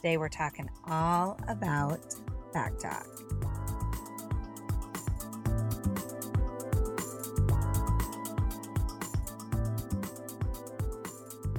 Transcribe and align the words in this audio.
Today 0.00 0.16
we're 0.16 0.30
talking 0.30 0.66
all 0.88 1.38
about 1.46 2.00
back 2.54 2.78
talk. 2.78 3.06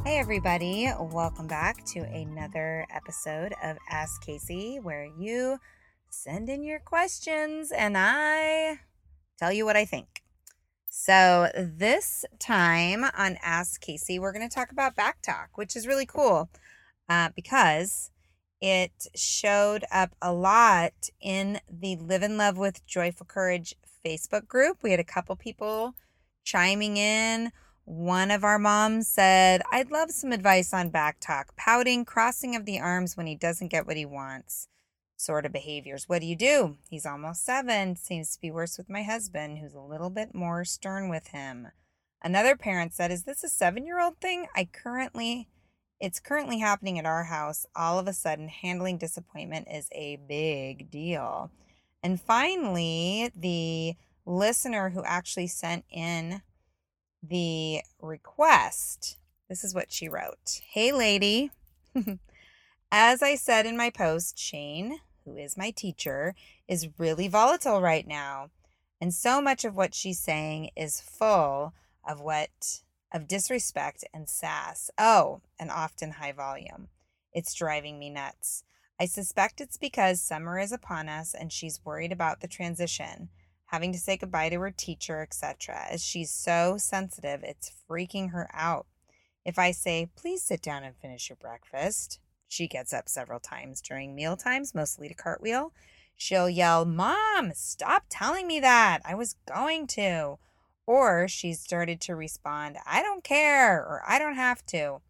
Hey, 0.04 0.18
everybody, 0.18 0.90
welcome 1.00 1.46
back 1.46 1.86
to 1.90 2.00
another 2.00 2.88
episode 2.90 3.54
of 3.62 3.78
Ask 3.92 4.24
Casey, 4.24 4.80
where 4.82 5.06
you 5.20 5.60
send 6.10 6.50
in 6.50 6.64
your 6.64 6.80
questions 6.80 7.72
and 7.72 7.96
I 7.96 8.80
tell 9.38 9.52
you 9.52 9.66
what 9.66 9.78
I 9.78 9.86
think. 9.86 10.24
So, 10.90 11.52
this 11.56 12.26
time 12.40 13.04
on 13.16 13.38
Ask 13.44 13.82
Casey, 13.82 14.18
we're 14.18 14.34
going 14.34 14.50
to 14.50 14.54
talk 14.54 14.72
about 14.72 14.96
back 14.96 15.22
talk, 15.22 15.60
which 15.60 15.76
is 15.76 15.86
really 15.86 16.08
cool 16.08 16.50
uh, 17.08 17.30
because 17.36 18.10
it 18.62 19.08
showed 19.16 19.84
up 19.92 20.16
a 20.22 20.32
lot 20.32 21.10
in 21.20 21.60
the 21.68 21.96
Live 21.96 22.22
and 22.22 22.38
Love 22.38 22.58
with 22.58 22.86
Joyful 22.86 23.26
Courage 23.26 23.76
Facebook 24.06 24.48
group. 24.48 24.84
We 24.84 24.92
had 24.92 25.00
a 25.00 25.04
couple 25.04 25.36
people 25.36 25.96
chiming 26.44 26.98
in. 26.98 27.52
One 27.86 28.30
of 28.30 28.44
our 28.44 28.60
moms 28.60 29.08
said, 29.08 29.64
I'd 29.72 29.90
love 29.90 30.12
some 30.12 30.32
advice 30.32 30.74
on 30.74 30.90
back 30.90 31.18
talk, 31.20 31.56
pouting, 31.56 32.06
crossing 32.06 32.56
of 32.56 32.66
the 32.66 32.80
arms 32.80 33.18
when 33.18 33.26
he 33.26 33.36
doesn't 33.36 33.70
get 33.70 33.88
what 33.88 33.98
he 33.98 34.06
wants, 34.06 34.68
sort 35.18 35.46
of 35.48 35.52
behaviors. 35.52 36.08
What 36.08 36.22
do 36.22 36.28
you 36.28 36.36
do? 36.36 36.78
He's 36.90 37.06
almost 37.06 37.44
seven. 37.44 37.96
Seems 37.96 38.34
to 38.34 38.42
be 38.42 38.52
worse 38.52 38.78
with 38.78 38.90
my 38.90 39.02
husband, 39.02 39.58
who's 39.58 39.74
a 39.74 39.82
little 39.82 40.12
bit 40.12 40.36
more 40.36 40.64
stern 40.64 41.10
with 41.10 41.30
him. 41.30 41.70
Another 42.22 42.56
parent 42.56 42.94
said, 42.94 43.12
Is 43.12 43.24
this 43.24 43.44
a 43.44 43.50
seven 43.50 43.88
year 43.88 44.00
old 44.00 44.20
thing? 44.22 44.46
I 44.56 44.70
currently 44.72 45.48
it's 46.02 46.20
currently 46.20 46.60
happening 46.60 46.98
at 46.98 47.06
our 47.06 47.26
house. 47.26 47.66
All 47.76 48.00
of 48.00 48.08
a 48.08 48.14
sudden, 48.14 48.48
handling 48.48 48.98
disappointment 48.98 49.68
is 49.72 49.88
a 49.92 50.18
big 50.28 50.90
deal. 50.90 51.52
And 52.04 52.20
finally, 52.20 53.32
the 53.36 53.96
listener 54.26 54.90
who 54.90 55.04
actually 55.04 55.48
sent 55.48 55.86
in 55.92 56.42
the 57.22 57.82
request, 58.02 59.18
this 59.48 59.64
is 59.64 59.76
what 59.76 59.92
she 59.92 60.10
wrote 60.10 60.62
Hey, 60.72 60.92
lady. 60.92 61.52
As 62.92 63.22
I 63.22 63.36
said 63.36 63.68
in 63.68 63.78
my 63.78 63.92
post, 63.92 64.40
Shane, 64.40 65.00
who 65.24 65.38
is 65.38 65.56
my 65.56 65.70
teacher, 65.70 66.34
is 66.68 66.90
really 66.98 67.28
volatile 67.28 67.80
right 67.80 68.08
now. 68.08 68.50
And 69.00 69.14
so 69.14 69.40
much 69.40 69.64
of 69.66 69.76
what 69.76 69.94
she's 69.94 70.20
saying 70.20 70.72
is 70.76 71.00
full 71.00 71.74
of 72.08 72.20
what 72.20 72.82
of 73.12 73.28
disrespect 73.28 74.04
and 74.14 74.30
sass. 74.30 74.90
Oh, 74.98 75.42
and 75.60 75.70
often 75.70 76.12
high 76.12 76.32
volume. 76.32 76.88
It's 77.34 77.54
driving 77.54 78.00
me 78.00 78.10
nuts. 78.10 78.64
I 79.00 79.06
suspect 79.06 79.62
it's 79.62 79.78
because 79.78 80.22
summer 80.22 80.60
is 80.60 80.72
upon 80.72 81.10
us 81.10 81.34
and 81.34 81.52
she's 81.52 81.84
worried 81.84 82.12
about 82.12 82.42
the 82.42 82.48
transition, 82.48 83.30
having 83.66 83.92
to 83.94 84.00
say 84.00 84.18
goodbye 84.18 84.50
to 84.50 84.60
her 84.60 84.72
teacher, 84.72 85.22
etc. 85.22 85.88
As 85.90 86.04
she's 86.04 86.32
so 86.32 86.76
sensitive, 86.78 87.44
it's 87.44 87.72
freaking 87.90 88.32
her 88.32 88.50
out. 88.54 88.86
If 89.44 89.58
I 89.58 89.72
say, 89.72 90.10
please 90.16 90.44
sit 90.44 90.62
down 90.62 90.84
and 90.84 90.96
finish 90.96 91.30
your 91.30 91.38
breakfast, 91.38 92.20
she 92.48 92.68
gets 92.68 92.94
up 92.94 93.10
several 93.10 93.40
times 93.40 93.82
during 93.82 94.14
meal 94.14 94.36
times, 94.36 94.76
mostly 94.76 95.08
to 95.08 95.14
cartwheel. 95.14 95.74
She'll 96.16 96.50
yell, 96.50 96.86
Mom, 96.86 97.54
stop 97.56 98.04
telling 98.10 98.46
me 98.46 98.60
that. 98.60 99.00
I 99.04 99.16
was 99.16 99.38
going 99.48 99.88
to. 99.88 100.38
Or 100.86 101.28
she 101.28 101.54
started 101.54 102.02
to 102.02 102.16
respond, 102.16 102.78
I 102.86 103.02
don't 103.02 103.24
care, 103.24 103.78
or 103.78 104.02
I 104.08 104.20
don't 104.20 104.36
have 104.36 104.66
to. 104.68 105.02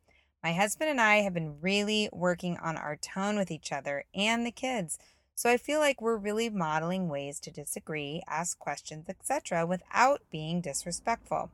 My 0.43 0.53
husband 0.53 0.89
and 0.89 0.99
I 0.99 1.17
have 1.17 1.33
been 1.33 1.61
really 1.61 2.09
working 2.11 2.57
on 2.57 2.75
our 2.75 2.95
tone 2.95 3.37
with 3.37 3.51
each 3.51 3.71
other 3.71 4.05
and 4.13 4.45
the 4.45 4.51
kids. 4.51 4.97
So 5.35 5.49
I 5.49 5.57
feel 5.57 5.79
like 5.79 6.01
we're 6.01 6.17
really 6.17 6.49
modeling 6.49 7.09
ways 7.09 7.39
to 7.41 7.51
disagree, 7.51 8.21
ask 8.27 8.59
questions, 8.59 9.07
etc., 9.09 9.65
without 9.65 10.21
being 10.31 10.61
disrespectful. 10.61 11.51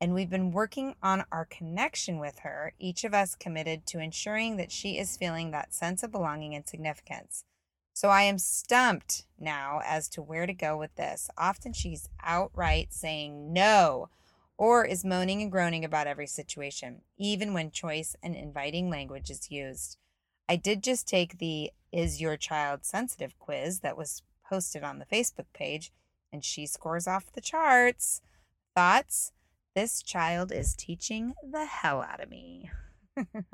And 0.00 0.12
we've 0.12 0.28
been 0.28 0.52
working 0.52 0.96
on 1.02 1.24
our 1.32 1.46
connection 1.46 2.18
with 2.18 2.40
her, 2.40 2.74
each 2.78 3.04
of 3.04 3.14
us 3.14 3.34
committed 3.34 3.86
to 3.86 3.98
ensuring 3.98 4.56
that 4.56 4.70
she 4.70 4.98
is 4.98 5.16
feeling 5.16 5.50
that 5.50 5.72
sense 5.72 6.02
of 6.02 6.12
belonging 6.12 6.54
and 6.54 6.68
significance. 6.68 7.44
So 7.96 8.10
I 8.10 8.24
am 8.24 8.36
stumped 8.36 9.24
now 9.38 9.80
as 9.82 10.10
to 10.10 10.22
where 10.22 10.44
to 10.44 10.52
go 10.52 10.76
with 10.76 10.94
this. 10.96 11.30
Often 11.38 11.72
she's 11.72 12.10
outright 12.22 12.92
saying 12.92 13.54
no 13.54 14.10
or 14.58 14.84
is 14.84 15.02
moaning 15.02 15.40
and 15.40 15.50
groaning 15.50 15.82
about 15.82 16.06
every 16.06 16.26
situation, 16.26 17.00
even 17.16 17.54
when 17.54 17.70
choice 17.70 18.14
and 18.22 18.36
inviting 18.36 18.90
language 18.90 19.30
is 19.30 19.50
used. 19.50 19.96
I 20.46 20.56
did 20.56 20.82
just 20.82 21.08
take 21.08 21.38
the 21.38 21.70
Is 21.90 22.20
Your 22.20 22.36
Child 22.36 22.84
Sensitive 22.84 23.38
quiz 23.38 23.80
that 23.80 23.96
was 23.96 24.22
posted 24.46 24.84
on 24.84 24.98
the 24.98 25.06
Facebook 25.06 25.46
page, 25.54 25.90
and 26.30 26.44
she 26.44 26.66
scores 26.66 27.06
off 27.06 27.32
the 27.32 27.40
charts. 27.40 28.20
Thoughts? 28.74 29.32
This 29.74 30.02
child 30.02 30.52
is 30.52 30.74
teaching 30.74 31.32
the 31.42 31.64
hell 31.64 32.02
out 32.02 32.22
of 32.22 32.28
me. 32.28 32.70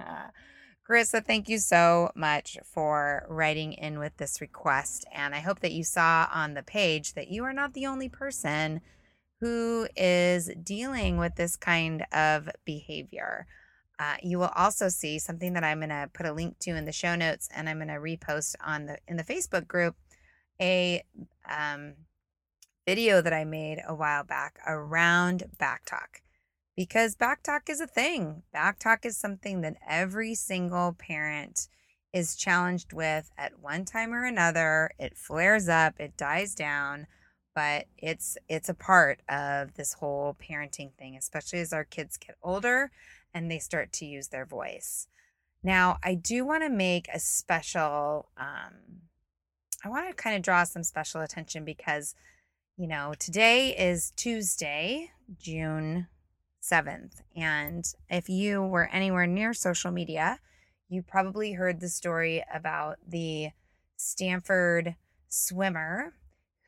Carissa, 0.93 1.25
thank 1.25 1.49
you 1.49 1.57
so 1.57 2.11
much 2.15 2.59
for 2.65 3.25
writing 3.27 3.73
in 3.73 3.99
with 3.99 4.15
this 4.19 4.43
request. 4.43 5.07
And 5.11 5.35
I 5.35 5.41
hope 5.41 5.61
that 5.61 5.73
you 5.73 5.85
saw 5.85 6.29
on 6.31 6.53
the 6.53 6.63
page 6.63 7.15
that 7.15 7.29
you 7.29 7.45
are 7.45 7.55
not 7.55 7.73
the 7.73 7.87
only 7.87 8.11
person 8.11 8.83
who 9.41 9.89
is 9.97 10.51
dealing 10.63 11.17
with 11.17 11.37
this 11.37 11.57
kind 11.57 12.05
of 12.13 12.51
behavior. 12.67 13.47
Uh, 13.99 14.17
you 14.23 14.39
will 14.39 14.53
also 14.55 14.91
see 14.91 15.19
something 15.19 15.55
that 15.55 15.65
I'm 15.65 15.79
going 15.79 15.89
to 15.89 16.11
put 16.13 16.27
a 16.27 16.33
link 16.33 16.59
to 16.61 16.77
in 16.77 16.85
the 16.85 16.93
show 16.93 17.15
notes, 17.15 17.49
and 17.55 17.71
I'm 17.71 17.79
going 17.79 17.89
to 17.89 17.95
repost 17.95 18.55
on 18.63 18.85
the 18.85 18.99
in 19.09 19.17
the 19.17 19.25
Facebook 19.25 19.67
group 19.67 19.97
a 20.61 21.03
um, 21.49 21.95
video 22.87 23.23
that 23.23 23.33
I 23.33 23.45
made 23.45 23.81
a 23.89 23.95
while 23.95 24.25
back 24.25 24.59
around 24.67 25.45
back 25.59 25.87
talk 25.87 26.21
because 26.77 27.15
back 27.15 27.43
talk 27.43 27.69
is 27.69 27.81
a 27.81 27.87
thing. 27.87 28.43
Back 28.53 28.79
talk 28.79 29.05
is 29.05 29.17
something 29.17 29.61
that 29.61 29.77
every 29.87 30.35
single 30.35 30.95
parent 30.95 31.69
is 32.13 32.37
challenged 32.37 32.93
with 32.93 33.31
at 33.39 33.61
one 33.61 33.85
time 33.85 34.13
or 34.13 34.25
another. 34.25 34.91
It 34.99 35.17
flares 35.17 35.69
up, 35.69 35.95
it 35.99 36.17
dies 36.17 36.55
down, 36.55 37.07
but 37.55 37.87
it's 37.99 38.37
it's 38.49 38.69
a 38.69 38.75
part 38.75 39.21
of 39.29 39.75
this 39.75 39.95
whole 39.95 40.37
parenting 40.41 40.93
thing, 40.95 41.17
especially 41.17 41.61
as 41.61 41.73
our 41.73 41.85
kids 41.85 42.17
get 42.17 42.37
older 42.43 42.91
and 43.35 43.51
they 43.51 43.59
start 43.59 43.93
to 43.93 44.07
use 44.07 44.29
their 44.29 44.47
voice. 44.47 45.07
Now, 45.63 45.99
I 46.03 46.15
do 46.15 46.45
want 46.45 46.65
to 46.65 46.71
make 46.71 47.09
a 47.09 47.21
special 47.21 48.29
um 48.37 49.03
I 49.85 49.89
want 49.89 50.09
to 50.09 50.15
kind 50.15 50.37
of 50.37 50.43
draw 50.43 50.65
some 50.65 50.85
special 50.85 51.21
attention 51.21 51.65
because 51.65 52.15
you 52.79 52.89
know, 52.89 53.13
today 53.19 53.77
is 53.77 54.13
Tuesday, 54.17 55.11
June 55.39 56.09
7th. 56.63 57.23
And 57.37 57.85
if 58.09 58.29
you 58.29 58.63
were 58.63 58.89
anywhere 58.93 59.27
near 59.27 59.53
social 59.53 59.91
media, 59.91 60.39
you 60.89 61.03
probably 61.03 61.53
heard 61.53 61.81
the 61.81 61.89
story 61.89 62.45
about 62.53 62.99
the 63.07 63.51
Stanford 63.97 64.97
swimmer 65.29 66.15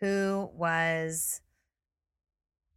who 0.00 0.50
was 0.55 1.41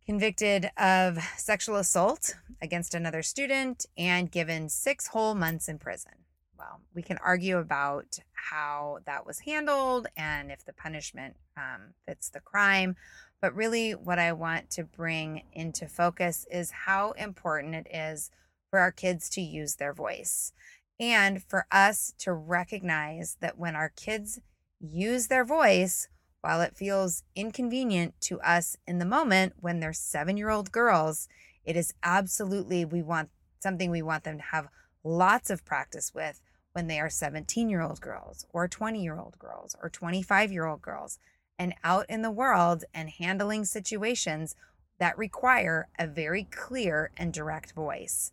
convicted 0.06 0.70
of 0.78 1.18
sexual 1.38 1.76
assault 1.76 2.36
against 2.62 2.94
another 2.94 3.22
student 3.22 3.86
and 3.98 4.32
given 4.32 4.70
six 4.70 5.08
whole 5.08 5.36
months 5.36 5.68
in 5.68 5.78
prison. 5.78 6.14
Well, 6.58 6.82
we 6.96 7.02
can 7.02 7.18
argue 7.24 7.58
about 7.58 8.20
how 8.34 9.00
that 9.06 9.26
was 9.26 9.40
handled 9.40 10.08
and 10.16 10.52
if 10.52 10.66
the 10.66 10.74
punishment 10.74 11.36
um, 11.56 11.94
fits 12.06 12.30
the 12.30 12.40
crime. 12.40 12.96
But 13.42 13.56
really, 13.56 13.92
what 13.92 14.20
I 14.20 14.34
want 14.34 14.70
to 14.72 14.84
bring 14.84 15.44
into 15.54 15.88
focus 15.88 16.46
is 16.52 16.72
how 16.72 17.12
important 17.12 17.76
it 17.76 17.88
is 17.94 18.32
for 18.70 18.80
our 18.80 18.92
kids 18.92 19.30
to 19.32 19.42
use 19.42 19.76
their 19.76 19.94
voice 19.94 20.54
and 21.00 21.44
for 21.44 21.68
us 21.72 22.14
to 22.20 22.34
recognize 22.34 23.38
that 23.40 23.58
when 23.58 23.76
our 23.76 23.90
kids 23.90 24.40
use 24.80 25.28
their 25.28 25.46
voice, 25.46 26.08
while 26.42 26.62
it 26.62 26.76
feels 26.76 27.24
inconvenient 27.36 28.20
to 28.22 28.40
us 28.42 28.78
in 28.88 29.00
the 29.00 29.06
moment 29.06 29.54
when 29.60 29.80
they're 29.80 29.94
seven 29.94 30.38
year 30.38 30.50
old 30.50 30.72
girls, 30.72 31.28
it 31.66 31.76
is 31.76 31.94
absolutely 32.04 32.86
we 32.86 33.02
want 33.02 33.30
something 33.60 33.92
we 33.92 34.02
want 34.02 34.24
them 34.24 34.38
to 34.38 34.44
have 34.44 34.70
lots 35.04 35.50
of 35.50 35.66
practice 35.66 36.14
with 36.14 36.42
when 36.74 36.88
they 36.88 37.00
are 37.00 37.10
17 37.10 37.70
year 37.70 37.82
old 37.82 38.00
girls 38.02 38.46
or 38.52 38.68
20 38.68 39.02
year 39.02 39.20
old 39.20 39.38
girls 39.40 39.76
or 39.82 39.90
25 39.90 40.52
year 40.52 40.66
old 40.66 40.82
girls 40.82 41.20
and 41.60 41.74
out 41.84 42.06
in 42.10 42.22
the 42.22 42.32
world 42.32 42.84
and 42.94 43.10
handling 43.10 43.66
situations 43.66 44.56
that 45.00 45.18
require 45.18 45.88
a 46.00 46.08
very 46.08 46.44
clear 46.44 47.12
and 47.18 47.34
direct 47.34 47.74
voice. 47.74 48.32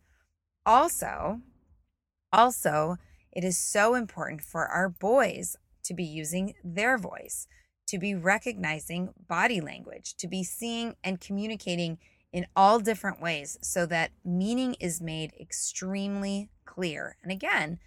Also, 0.67 1.41
also, 2.33 2.97
it 3.33 3.45
is 3.45 3.59
so 3.59 3.95
important 3.95 4.41
for 4.41 4.67
our 4.67 4.89
boys 4.89 5.57
to 5.85 5.95
be 5.95 6.05
using 6.05 6.55
their 6.65 6.97
voice 6.97 7.47
to 7.87 7.99
be 7.99 8.15
recognizing 8.15 9.11
body 9.29 9.61
language, 9.61 10.15
to 10.17 10.27
be 10.27 10.43
seeing 10.43 10.97
and 11.05 11.21
communicating 11.21 11.99
in 12.33 12.47
all 12.57 12.81
different 12.81 13.21
ways 13.21 13.59
so 13.63 13.87
that 13.87 14.11
meaning 14.25 14.75
is 14.81 15.01
made 15.01 15.33
extremely 15.41 16.49
clear. 16.65 17.17
And 17.23 17.31
again, 17.31 17.79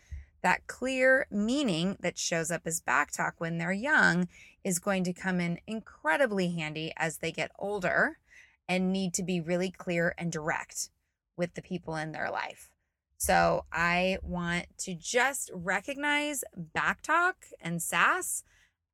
that 0.47 0.65
clear 0.65 1.27
meaning 1.29 1.97
that 1.99 2.17
shows 2.17 2.49
up 2.51 2.61
as 2.63 2.79
back 2.79 3.11
talk 3.11 3.35
when 3.37 3.57
they're 3.57 3.73
young 3.73 4.29
is 4.63 4.79
going 4.79 5.03
to 5.03 5.11
come 5.11 5.41
in 5.41 5.59
incredibly 5.67 6.53
handy 6.53 6.93
as 6.95 7.17
they 7.17 7.33
get 7.33 7.51
older 7.59 8.17
and 8.65 8.93
need 8.93 9.13
to 9.13 9.23
be 9.23 9.41
really 9.41 9.69
clear 9.69 10.15
and 10.17 10.31
direct 10.31 10.89
with 11.35 11.53
the 11.55 11.61
people 11.61 11.97
in 11.97 12.13
their 12.13 12.31
life. 12.31 12.71
So 13.17 13.65
I 13.73 14.19
want 14.23 14.67
to 14.77 14.95
just 14.95 15.51
recognize 15.53 16.45
backtalk 16.73 17.33
and 17.59 17.81
sass 17.81 18.45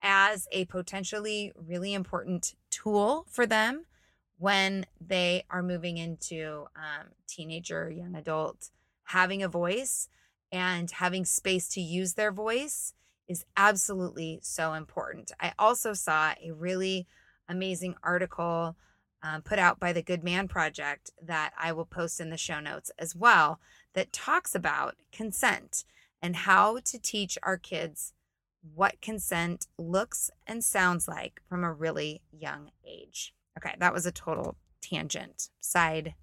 as 0.02 0.48
a 0.52 0.66
potentially 0.66 1.52
really 1.56 1.94
important 1.94 2.56
tool 2.72 3.28
for 3.30 3.46
them 3.46 3.86
when 4.40 4.88
they 5.00 5.44
are 5.52 5.62
moving 5.62 5.98
into 5.98 6.66
um, 6.76 7.10
teenager, 7.28 7.92
young 7.92 8.16
adult. 8.16 8.72
Having 9.04 9.44
a 9.44 9.48
voice 9.48 10.10
and 10.54 10.92
having 10.92 11.26
space 11.26 11.68
to 11.70 11.82
use 11.82 12.14
their 12.14 12.32
voice 12.32 12.94
is 13.28 13.44
absolutely 13.58 14.40
so 14.44 14.74
important. 14.74 15.32
I 15.40 15.54
also 15.58 15.94
saw 15.94 16.34
a 16.42 16.52
really 16.52 17.08
amazing 17.50 17.96
article 18.04 18.76
um, 19.24 19.42
put 19.42 19.58
out 19.58 19.80
by 19.80 19.94
the 19.94 20.04
Good 20.04 20.24
Men 20.24 20.48
Project 20.48 21.10
that 21.22 21.54
I 21.58 21.72
will 21.72 21.86
post 21.86 22.20
in 22.20 22.30
the 22.30 22.38
show 22.38 22.60
notes 22.60 22.92
as 23.00 23.16
well 23.16 23.60
that 23.96 24.14
talks 24.14 24.54
about 24.54 24.96
consent 25.12 25.86
and 26.22 26.36
how 26.36 26.80
to 26.86 27.00
teach 27.00 27.38
our 27.42 27.58
kids 27.58 28.14
what 28.76 29.02
consent 29.02 29.68
looks 29.78 30.30
and 30.46 30.64
sounds 30.64 31.08
like 31.08 31.42
from 31.50 31.64
a 31.64 31.74
really 31.74 32.22
young 32.32 32.70
age. 32.86 33.34
Okay, 33.58 33.76
that 33.80 33.94
was 33.94 34.06
a 34.06 34.12
total 34.12 34.58
tangent. 34.82 35.50
Side 35.60 36.14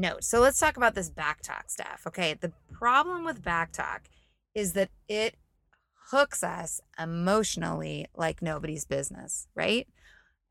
note. 0.00 0.24
So 0.24 0.40
let's 0.40 0.58
talk 0.58 0.76
about 0.76 0.94
this 0.94 1.10
backtalk 1.10 1.68
stuff. 1.68 2.02
Okay, 2.06 2.34
the 2.34 2.52
problem 2.72 3.24
with 3.24 3.42
backtalk 3.42 4.00
is 4.54 4.72
that 4.72 4.90
it 5.08 5.36
hooks 6.10 6.42
us 6.42 6.80
emotionally 6.98 8.06
like 8.16 8.42
nobody's 8.42 8.84
business, 8.84 9.46
right? 9.54 9.86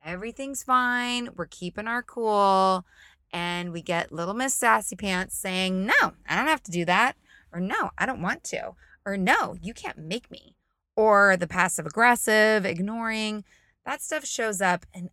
Everything's 0.04 0.64
fine. 0.64 1.30
We're 1.36 1.48
keeping 1.48 1.88
our 1.88 2.04
cool. 2.04 2.86
And 3.32 3.72
we 3.72 3.82
get 3.82 4.12
little 4.12 4.34
Miss 4.34 4.56
Sassy 4.56 4.96
Pants 4.96 5.38
saying, 5.38 5.86
No, 5.86 6.14
I 6.28 6.36
don't 6.36 6.48
have 6.48 6.64
to 6.64 6.72
do 6.72 6.86
that. 6.86 7.16
Or 7.52 7.60
no, 7.60 7.92
I 7.98 8.06
don't 8.06 8.22
want 8.22 8.44
to. 8.46 8.72
Or 9.06 9.18
no, 9.18 9.58
you 9.62 9.74
can't 9.74 9.98
make 9.98 10.32
me 10.32 10.56
or 10.96 11.38
the 11.38 11.48
passive 11.48 11.86
aggressive, 11.86 12.66
ignoring, 12.66 13.46
that 13.86 14.02
stuff 14.02 14.26
shows 14.26 14.60
up 14.60 14.86
and 14.94 15.10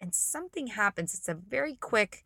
and 0.00 0.14
something 0.14 0.68
happens. 0.68 1.14
It's 1.14 1.28
a 1.28 1.34
very 1.34 1.74
quick 1.74 2.24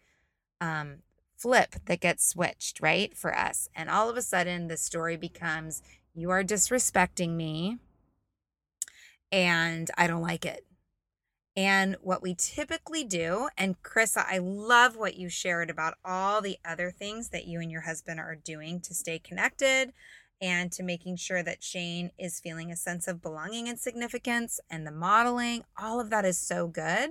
um, 0.60 0.96
flip 1.38 1.76
that 1.86 2.00
gets 2.00 2.26
switched, 2.26 2.80
right? 2.80 3.16
For 3.16 3.34
us. 3.34 3.68
And 3.74 3.88
all 3.88 4.10
of 4.10 4.16
a 4.16 4.22
sudden 4.22 4.68
the 4.68 4.76
story 4.76 5.16
becomes 5.16 5.82
you 6.14 6.30
are 6.30 6.42
disrespecting 6.42 7.30
me 7.30 7.78
and 9.30 9.90
I 9.96 10.06
don't 10.06 10.22
like 10.22 10.44
it. 10.44 10.64
And 11.56 11.96
what 12.02 12.22
we 12.22 12.36
typically 12.36 13.02
do, 13.02 13.48
and 13.58 13.82
Krissa, 13.82 14.24
I 14.28 14.38
love 14.38 14.96
what 14.96 15.16
you 15.16 15.28
shared 15.28 15.70
about 15.70 15.94
all 16.04 16.40
the 16.40 16.56
other 16.64 16.92
things 16.92 17.30
that 17.30 17.46
you 17.46 17.60
and 17.60 17.70
your 17.70 17.80
husband 17.80 18.20
are 18.20 18.36
doing 18.36 18.80
to 18.82 18.94
stay 18.94 19.18
connected 19.18 19.92
and 20.40 20.70
to 20.72 20.84
making 20.84 21.16
sure 21.16 21.42
that 21.42 21.64
Shane 21.64 22.12
is 22.16 22.38
feeling 22.38 22.70
a 22.70 22.76
sense 22.76 23.08
of 23.08 23.20
belonging 23.20 23.68
and 23.68 23.78
significance 23.78 24.60
and 24.70 24.86
the 24.86 24.92
modeling. 24.92 25.64
All 25.76 26.00
of 26.00 26.10
that 26.10 26.24
is 26.24 26.38
so 26.38 26.68
good. 26.68 27.10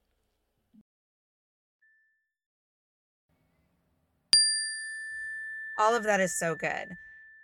All 5.81 5.95
of 5.95 6.03
that 6.03 6.19
is 6.19 6.37
so 6.37 6.53
good. 6.53 6.97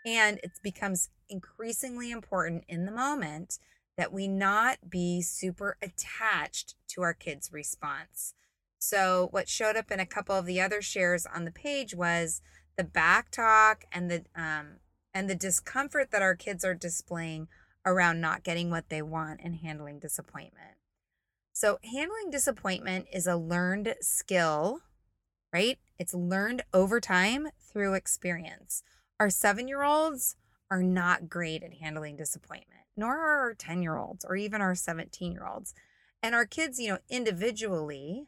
And 0.05 0.39
it 0.43 0.51
becomes 0.61 1.09
increasingly 1.27 2.11
important 2.11 2.65
in 2.67 2.85
the 2.85 2.91
moment 2.91 3.57
that 3.97 4.13
we 4.13 4.27
not 4.27 4.91
be 4.91 5.23
super 5.23 5.75
attached 5.81 6.75
to 6.89 7.01
our 7.01 7.15
kids' 7.15 7.51
response. 7.51 8.35
So, 8.77 9.29
what 9.31 9.49
showed 9.49 9.75
up 9.75 9.89
in 9.89 9.99
a 9.99 10.05
couple 10.05 10.35
of 10.35 10.45
the 10.45 10.61
other 10.61 10.83
shares 10.83 11.25
on 11.25 11.45
the 11.45 11.51
page 11.51 11.95
was 11.95 12.43
the 12.77 12.83
back 12.83 13.31
talk 13.31 13.85
and 13.91 14.11
the 14.11 14.23
um, 14.35 14.81
and 15.15 15.27
the 15.27 15.33
discomfort 15.33 16.11
that 16.11 16.21
our 16.21 16.35
kids 16.35 16.63
are 16.63 16.75
displaying 16.75 17.47
around 17.87 18.21
not 18.21 18.43
getting 18.43 18.69
what 18.69 18.89
they 18.89 19.01
want 19.01 19.39
and 19.43 19.55
handling 19.55 19.97
disappointment. 19.97 20.75
So, 21.53 21.79
handling 21.83 22.29
disappointment 22.29 23.07
is 23.11 23.25
a 23.25 23.35
learned 23.35 23.95
skill 23.99 24.81
right? 25.53 25.79
It's 25.99 26.13
learned 26.13 26.63
over 26.73 26.99
time 26.99 27.49
through 27.59 27.93
experience. 27.93 28.83
Our 29.19 29.29
seven 29.29 29.67
year 29.67 29.83
olds 29.83 30.35
are 30.69 30.83
not 30.83 31.29
great 31.29 31.63
at 31.63 31.75
handling 31.75 32.17
disappointment, 32.17 32.81
nor 32.95 33.17
are 33.17 33.39
our 33.39 33.53
10 33.53 33.81
year 33.81 33.97
olds 33.97 34.25
or 34.25 34.35
even 34.35 34.61
our 34.61 34.75
17 34.75 35.31
year 35.31 35.47
olds. 35.47 35.73
And 36.21 36.35
our 36.35 36.45
kids, 36.45 36.79
you 36.79 36.89
know, 36.89 36.99
individually 37.09 38.27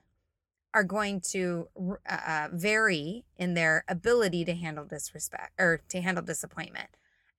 are 0.73 0.83
going 0.83 1.19
to 1.19 1.67
uh, 2.07 2.17
uh, 2.27 2.47
vary 2.53 3.25
in 3.37 3.55
their 3.55 3.83
ability 3.87 4.45
to 4.45 4.53
handle 4.53 4.85
disrespect 4.85 5.53
or 5.59 5.81
to 5.89 6.01
handle 6.01 6.23
disappointment. 6.23 6.89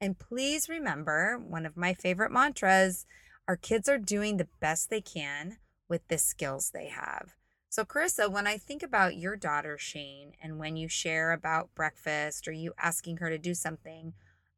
And 0.00 0.18
please 0.18 0.68
remember 0.68 1.38
one 1.38 1.66
of 1.66 1.76
my 1.76 1.94
favorite 1.94 2.32
mantras 2.32 3.06
our 3.48 3.56
kids 3.56 3.88
are 3.88 3.98
doing 3.98 4.36
the 4.36 4.48
best 4.60 4.90
they 4.90 5.00
can 5.00 5.56
with 5.88 6.06
the 6.06 6.18
skills 6.18 6.70
they 6.70 6.86
have. 6.86 7.34
So, 7.70 7.84
Carissa, 7.84 8.28
when 8.28 8.48
I 8.48 8.58
think 8.58 8.82
about 8.82 9.16
your 9.16 9.36
daughter, 9.36 9.78
Shane, 9.78 10.32
and 10.42 10.58
when 10.58 10.76
you 10.76 10.88
share 10.88 11.30
about 11.30 11.72
breakfast 11.76 12.48
or 12.48 12.52
you 12.52 12.72
asking 12.76 13.18
her 13.18 13.30
to 13.30 13.38
do 13.38 13.54
something 13.54 14.12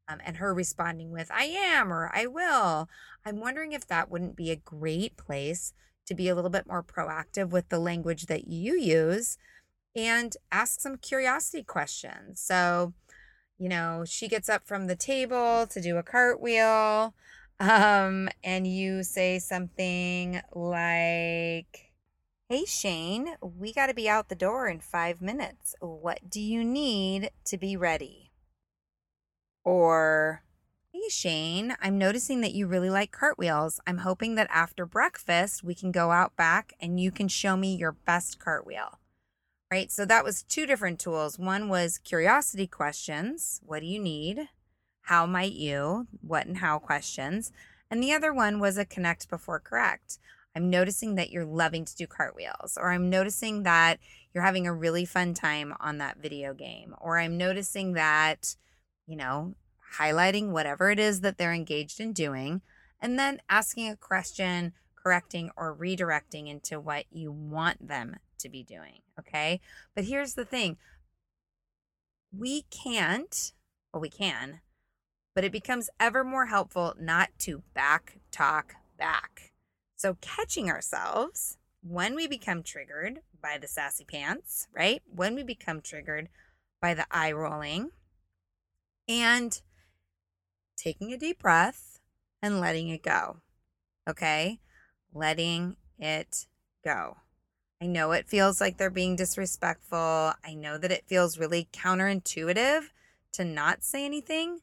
um, 0.07 0.19
and 0.25 0.37
her 0.37 0.51
responding 0.51 1.11
with, 1.11 1.29
I 1.31 1.43
am 1.43 1.93
or 1.93 2.09
I 2.11 2.25
will, 2.25 2.89
I'm 3.23 3.39
wondering 3.39 3.71
if 3.71 3.85
that 3.87 4.09
wouldn't 4.09 4.35
be 4.35 4.49
a 4.49 4.55
great 4.55 5.15
place 5.15 5.73
to 6.07 6.15
be 6.15 6.27
a 6.27 6.33
little 6.33 6.49
bit 6.49 6.65
more 6.65 6.81
proactive 6.81 7.51
with 7.51 7.69
the 7.69 7.77
language 7.77 8.25
that 8.25 8.47
you 8.47 8.73
use 8.73 9.37
and 9.95 10.35
ask 10.51 10.81
some 10.81 10.97
curiosity 10.97 11.63
questions. 11.63 12.41
So, 12.41 12.93
you 13.59 13.69
know, 13.69 14.05
she 14.07 14.27
gets 14.27 14.49
up 14.49 14.65
from 14.65 14.87
the 14.87 14.95
table 14.95 15.67
to 15.67 15.81
do 15.81 15.97
a 15.97 16.03
cartwheel, 16.03 17.13
um, 17.59 18.29
and 18.43 18.67
you 18.67 19.03
say 19.03 19.39
something 19.39 20.41
like, 20.53 21.92
Hey 22.49 22.65
Shane, 22.65 23.35
we 23.41 23.71
got 23.71 23.87
to 23.87 23.93
be 23.93 24.09
out 24.09 24.27
the 24.27 24.35
door 24.35 24.67
in 24.67 24.81
five 24.81 25.21
minutes. 25.21 25.75
What 25.79 26.29
do 26.29 26.41
you 26.41 26.61
need 26.61 27.31
to 27.45 27.57
be 27.57 27.77
ready? 27.77 28.31
Or, 29.63 30.43
Hey 30.91 31.07
Shane, 31.09 31.77
I'm 31.81 31.97
noticing 31.97 32.41
that 32.41 32.53
you 32.53 32.67
really 32.67 32.89
like 32.89 33.13
cartwheels. 33.13 33.79
I'm 33.87 33.99
hoping 33.99 34.35
that 34.35 34.49
after 34.51 34.85
breakfast 34.85 35.63
we 35.63 35.73
can 35.73 35.93
go 35.93 36.11
out 36.11 36.35
back 36.35 36.73
and 36.81 36.99
you 36.99 37.11
can 37.11 37.29
show 37.29 37.55
me 37.55 37.77
your 37.77 37.93
best 37.93 38.39
cartwheel. 38.39 38.99
Right? 39.71 39.89
So 39.89 40.03
that 40.03 40.25
was 40.25 40.43
two 40.43 40.65
different 40.65 40.99
tools. 40.99 41.39
One 41.39 41.69
was 41.69 41.97
curiosity 41.97 42.67
questions. 42.67 43.61
What 43.65 43.79
do 43.79 43.85
you 43.85 43.99
need? 43.99 44.49
How 45.03 45.25
might 45.25 45.53
you? 45.53 46.07
What 46.21 46.45
and 46.45 46.57
how 46.57 46.77
questions. 46.77 47.53
And 47.89 48.03
the 48.03 48.11
other 48.11 48.33
one 48.33 48.59
was 48.59 48.77
a 48.77 48.83
connect 48.83 49.29
before 49.29 49.61
correct. 49.61 50.19
I'm 50.55 50.69
noticing 50.69 51.15
that 51.15 51.31
you're 51.31 51.45
loving 51.45 51.85
to 51.85 51.95
do 51.95 52.07
cartwheels, 52.07 52.77
or 52.79 52.91
I'm 52.91 53.09
noticing 53.09 53.63
that 53.63 53.99
you're 54.33 54.43
having 54.43 54.67
a 54.67 54.73
really 54.73 55.05
fun 55.05 55.33
time 55.33 55.73
on 55.79 55.97
that 55.97 56.17
video 56.17 56.53
game, 56.53 56.95
or 57.01 57.17
I'm 57.17 57.37
noticing 57.37 57.93
that, 57.93 58.55
you 59.07 59.15
know, 59.15 59.55
highlighting 59.97 60.49
whatever 60.49 60.89
it 60.89 60.99
is 60.99 61.21
that 61.21 61.37
they're 61.37 61.53
engaged 61.53 61.99
in 61.99 62.13
doing, 62.13 62.61
and 63.01 63.17
then 63.17 63.41
asking 63.49 63.89
a 63.89 63.95
question, 63.95 64.73
correcting, 64.95 65.51
or 65.57 65.75
redirecting 65.75 66.47
into 66.47 66.79
what 66.79 67.05
you 67.11 67.31
want 67.31 67.87
them 67.87 68.17
to 68.39 68.49
be 68.49 68.63
doing. 68.63 69.01
Okay. 69.19 69.59
But 69.95 70.05
here's 70.05 70.35
the 70.35 70.45
thing 70.45 70.77
we 72.35 72.63
can't, 72.63 73.53
well, 73.91 74.01
we 74.01 74.09
can, 74.09 74.61
but 75.35 75.43
it 75.43 75.51
becomes 75.51 75.89
ever 75.99 76.23
more 76.23 76.47
helpful 76.47 76.95
not 76.99 77.29
to 77.39 77.63
back 77.73 78.19
talk 78.31 78.75
back 78.97 79.52
so, 79.95 80.17
catching 80.21 80.69
ourselves 80.69 81.57
when 81.81 82.15
we 82.15 82.27
become 82.27 82.63
triggered 82.63 83.19
by 83.41 83.57
the 83.57 83.67
sassy 83.67 84.05
pants, 84.05 84.67
right? 84.73 85.01
When 85.13 85.35
we 85.35 85.43
become 85.43 85.81
triggered 85.81 86.29
by 86.81 86.93
the 86.93 87.05
eye 87.11 87.31
rolling, 87.31 87.91
and 89.07 89.61
taking 90.77 91.13
a 91.13 91.17
deep 91.17 91.39
breath 91.39 91.99
and 92.41 92.59
letting 92.59 92.89
it 92.89 93.03
go. 93.03 93.37
Okay? 94.07 94.59
Letting 95.13 95.77
it 95.99 96.47
go. 96.83 97.17
I 97.81 97.87
know 97.87 98.11
it 98.11 98.29
feels 98.29 98.61
like 98.61 98.77
they're 98.77 98.89
being 98.89 99.15
disrespectful. 99.15 100.33
I 100.43 100.53
know 100.53 100.77
that 100.77 100.91
it 100.91 101.07
feels 101.07 101.37
really 101.37 101.67
counterintuitive 101.73 102.83
to 103.33 103.45
not 103.45 103.83
say 103.83 104.05
anything, 104.05 104.59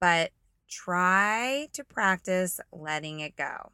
but 0.00 0.30
try 0.68 1.68
to 1.72 1.84
practice 1.84 2.60
letting 2.72 3.20
it 3.20 3.36
go. 3.36 3.72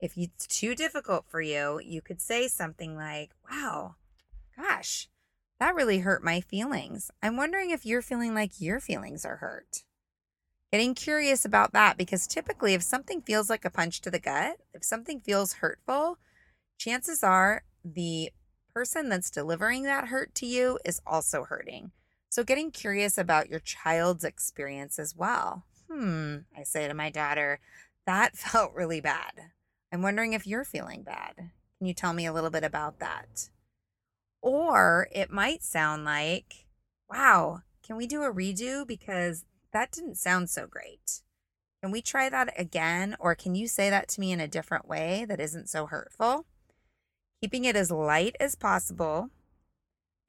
If 0.00 0.16
it's 0.16 0.46
too 0.46 0.74
difficult 0.74 1.26
for 1.28 1.42
you, 1.42 1.80
you 1.84 2.00
could 2.00 2.20
say 2.20 2.48
something 2.48 2.96
like, 2.96 3.30
Wow, 3.50 3.96
gosh, 4.56 5.08
that 5.58 5.74
really 5.74 5.98
hurt 5.98 6.24
my 6.24 6.40
feelings. 6.40 7.10
I'm 7.22 7.36
wondering 7.36 7.70
if 7.70 7.84
you're 7.84 8.02
feeling 8.02 8.34
like 8.34 8.60
your 8.60 8.80
feelings 8.80 9.26
are 9.26 9.36
hurt. 9.36 9.84
Getting 10.72 10.94
curious 10.94 11.44
about 11.44 11.72
that 11.72 11.98
because 11.98 12.26
typically, 12.26 12.74
if 12.74 12.82
something 12.82 13.20
feels 13.20 13.50
like 13.50 13.64
a 13.64 13.70
punch 13.70 14.00
to 14.02 14.10
the 14.10 14.18
gut, 14.18 14.56
if 14.72 14.84
something 14.84 15.20
feels 15.20 15.54
hurtful, 15.54 16.18
chances 16.78 17.22
are 17.22 17.64
the 17.84 18.30
person 18.72 19.08
that's 19.08 19.30
delivering 19.30 19.82
that 19.82 20.08
hurt 20.08 20.34
to 20.36 20.46
you 20.46 20.78
is 20.84 21.00
also 21.06 21.44
hurting. 21.44 21.90
So, 22.30 22.44
getting 22.44 22.70
curious 22.70 23.18
about 23.18 23.50
your 23.50 23.58
child's 23.58 24.24
experience 24.24 24.98
as 24.98 25.16
well. 25.16 25.64
Hmm, 25.90 26.36
I 26.56 26.62
say 26.62 26.86
to 26.86 26.94
my 26.94 27.10
daughter, 27.10 27.58
that 28.06 28.36
felt 28.36 28.72
really 28.72 29.00
bad. 29.00 29.50
I'm 29.92 30.02
wondering 30.02 30.32
if 30.32 30.46
you're 30.46 30.64
feeling 30.64 31.02
bad. 31.02 31.34
Can 31.36 31.86
you 31.86 31.94
tell 31.94 32.12
me 32.12 32.26
a 32.26 32.32
little 32.32 32.50
bit 32.50 32.64
about 32.64 32.98
that? 33.00 33.50
Or 34.42 35.08
it 35.12 35.30
might 35.30 35.62
sound 35.62 36.04
like, 36.04 36.66
wow, 37.10 37.62
can 37.84 37.96
we 37.96 38.06
do 38.06 38.22
a 38.22 38.32
redo? 38.32 38.86
Because 38.86 39.44
that 39.72 39.90
didn't 39.90 40.16
sound 40.16 40.48
so 40.48 40.66
great. 40.66 41.22
Can 41.82 41.90
we 41.90 42.02
try 42.02 42.28
that 42.28 42.52
again? 42.58 43.16
Or 43.18 43.34
can 43.34 43.54
you 43.54 43.66
say 43.66 43.90
that 43.90 44.08
to 44.10 44.20
me 44.20 44.32
in 44.32 44.40
a 44.40 44.48
different 44.48 44.88
way 44.88 45.24
that 45.28 45.40
isn't 45.40 45.68
so 45.68 45.86
hurtful? 45.86 46.46
Keeping 47.40 47.64
it 47.64 47.76
as 47.76 47.90
light 47.90 48.36
as 48.38 48.54
possible 48.54 49.30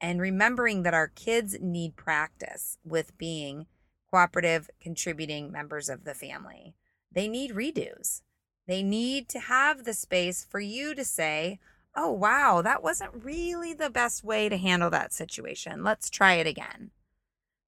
and 0.00 0.20
remembering 0.20 0.82
that 0.82 0.94
our 0.94 1.08
kids 1.08 1.56
need 1.60 1.94
practice 1.94 2.78
with 2.84 3.16
being 3.18 3.66
cooperative, 4.10 4.68
contributing 4.80 5.52
members 5.52 5.88
of 5.88 6.04
the 6.04 6.14
family. 6.14 6.74
They 7.12 7.28
need 7.28 7.52
redos. 7.52 8.22
They 8.66 8.82
need 8.82 9.28
to 9.30 9.40
have 9.40 9.84
the 9.84 9.92
space 9.92 10.44
for 10.44 10.60
you 10.60 10.94
to 10.94 11.04
say, 11.04 11.58
oh, 11.94 12.10
wow, 12.10 12.62
that 12.62 12.82
wasn't 12.82 13.24
really 13.24 13.74
the 13.74 13.90
best 13.90 14.24
way 14.24 14.48
to 14.48 14.56
handle 14.56 14.90
that 14.90 15.12
situation. 15.12 15.82
Let's 15.84 16.08
try 16.08 16.34
it 16.34 16.46
again. 16.46 16.90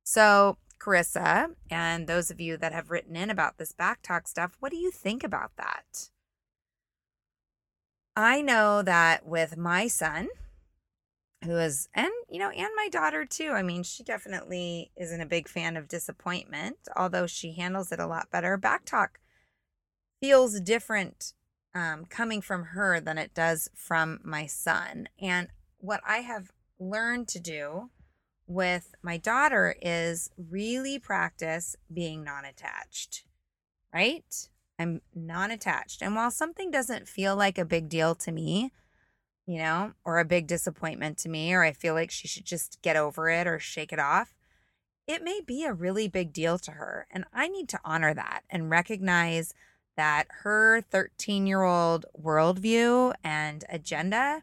So, 0.05 0.59
Carissa, 0.79 1.55
and 1.71 2.07
those 2.07 2.31
of 2.31 2.41
you 2.41 2.57
that 2.59 2.73
have 2.73 2.91
written 2.91 3.17
in 3.17 3.31
about 3.31 3.59
this 3.59 3.73
back 3.73 4.03
talk 4.03 4.29
stuff, 4.29 4.57
what 4.61 4.71
do 4.71 4.77
you 4.77 4.91
think 4.91 5.25
about 5.25 5.53
that? 5.57 6.11
I 8.17 8.43
know 8.43 8.83
that 8.83 9.27
with 9.27 9.57
my 9.57 9.89
son, 9.89 10.29
who 11.45 11.59
is, 11.59 11.89
and 11.95 12.11
you 12.31 12.39
know, 12.39 12.51
and 12.51 12.71
my 12.77 12.89
daughter 12.91 13.25
too. 13.25 13.51
I 13.51 13.63
mean, 13.63 13.83
she 13.83 14.03
definitely 14.03 14.91
isn't 14.97 15.21
a 15.21 15.27
big 15.27 15.49
fan 15.49 15.77
of 15.77 15.89
disappointment, 15.89 16.77
although 16.97 17.27
she 17.27 17.53
handles 17.53 17.93
it 17.93 18.01
a 18.01 18.07
lot 18.07 18.31
better. 18.31 18.57
Back 18.57 18.85
talk 18.85 19.19
feels 20.25 20.59
different 20.59 21.35
um, 21.75 22.07
coming 22.07 22.41
from 22.41 22.65
her 22.65 22.99
than 22.99 23.19
it 23.19 23.35
does 23.35 23.69
from 23.75 24.19
my 24.25 24.47
son. 24.47 25.07
And 25.21 25.49
what 25.77 26.01
I 26.09 26.19
have 26.19 26.51
learned 26.81 27.29
to 27.29 27.39
do 27.39 27.91
with 28.47 28.95
my 29.03 29.19
daughter 29.19 29.77
is 29.83 30.31
really 30.39 30.99
practice 30.99 31.77
being 31.93 32.25
non 32.25 32.47
attached, 32.47 33.25
right? 33.93 34.49
I'm 34.79 35.03
non 35.15 35.51
attached. 35.51 36.01
And 36.01 36.15
while 36.15 36.31
something 36.31 36.71
doesn't 36.71 37.07
feel 37.07 37.37
like 37.37 37.59
a 37.59 37.67
big 37.67 37.91
deal 37.91 38.15
to 38.15 38.33
me, 38.33 38.73
you 39.47 39.59
know, 39.59 39.93
or 40.07 40.19
a 40.21 40.25
big 40.25 40.47
disappointment 40.47 41.19
to 41.19 41.29
me, 41.29 41.53
or 41.53 41.63
I 41.63 41.73
feel 41.73 41.93
like 41.93 42.11
she 42.11 42.29
should 42.29 42.47
just 42.47 42.81
get 42.81 42.97
over 42.97 43.29
it 43.29 43.47
or 43.47 43.59
shake 43.59 43.93
it 43.93 43.99
off, 43.99 44.33
it 45.07 45.23
may 45.23 45.43
be 45.47 45.65
a 45.65 45.75
really 45.75 46.09
big 46.09 46.33
deal 46.33 46.57
to 46.61 46.71
her. 46.71 47.07
And 47.11 47.27
I 47.31 47.47
need 47.47 47.69
to 47.69 47.81
honor 47.85 48.15
that 48.15 48.41
and 48.49 48.71
recognize 48.71 49.53
that 49.97 50.27
her 50.43 50.81
13 50.81 51.47
year 51.47 51.63
old 51.63 52.07
worldview 52.21 53.15
and 53.23 53.65
agenda 53.69 54.43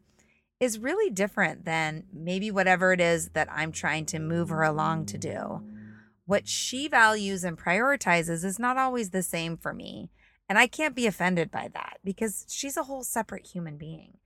is 0.60 0.80
really 0.80 1.10
different 1.10 1.66
than 1.66 2.04
maybe 2.14 2.52
whatever 2.52 2.94
it 2.94 3.02
is 3.02 3.30
that 3.30 3.52
I'm 3.52 3.72
trying 3.72 4.06
to 4.08 4.20
move 4.20 4.50
her 4.50 4.62
along 4.62 5.08
to 5.08 5.18
do. 5.18 5.64
What 6.26 6.48
she 6.48 6.88
values 6.88 7.44
and 7.44 7.58
prioritizes 7.58 8.46
is 8.46 8.60
not 8.60 8.78
always 8.78 9.10
the 9.10 9.24
same 9.24 9.58
for 9.58 9.74
me. 9.74 10.12
And 10.48 10.60
I 10.60 10.68
can't 10.68 10.96
be 10.96 11.08
offended 11.08 11.50
by 11.50 11.70
that 11.74 11.98
because 12.04 12.46
she's 12.48 12.78
a 12.78 12.84
whole 12.84 13.04
separate 13.04 13.48
human 13.48 13.78
being. 13.78 14.18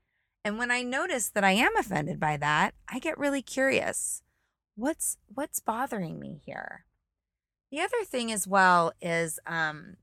And 0.44 0.58
when 0.58 0.72
I 0.72 0.82
notice 0.82 1.29
that 1.29 1.44
I 1.44 1.51
am 1.51 1.75
offended 1.77 2.20
by 2.20 2.38
that, 2.38 2.74
I 2.88 3.00
get 3.00 3.17
really 3.17 3.41
curious. 3.41 4.22
What's 4.75 5.17
what's 5.34 5.60
bothering 5.60 6.20
me 6.20 6.41
here? 6.46 6.86
The 7.72 7.79
other 7.79 8.03
thing 8.03 8.32
as 8.32 8.48
well 8.48 8.91
is 9.01 9.39
um 9.48 9.98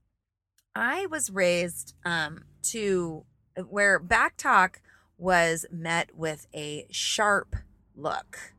I 0.75 1.05
was 1.07 1.29
raised 1.29 1.95
um 2.05 2.45
to 2.63 3.25
where 3.69 3.99
back 3.99 4.37
talk 4.37 4.81
was 5.17 5.65
met 5.71 6.15
with 6.15 6.47
a 6.53 6.87
sharp 6.89 7.55
look 7.95 8.53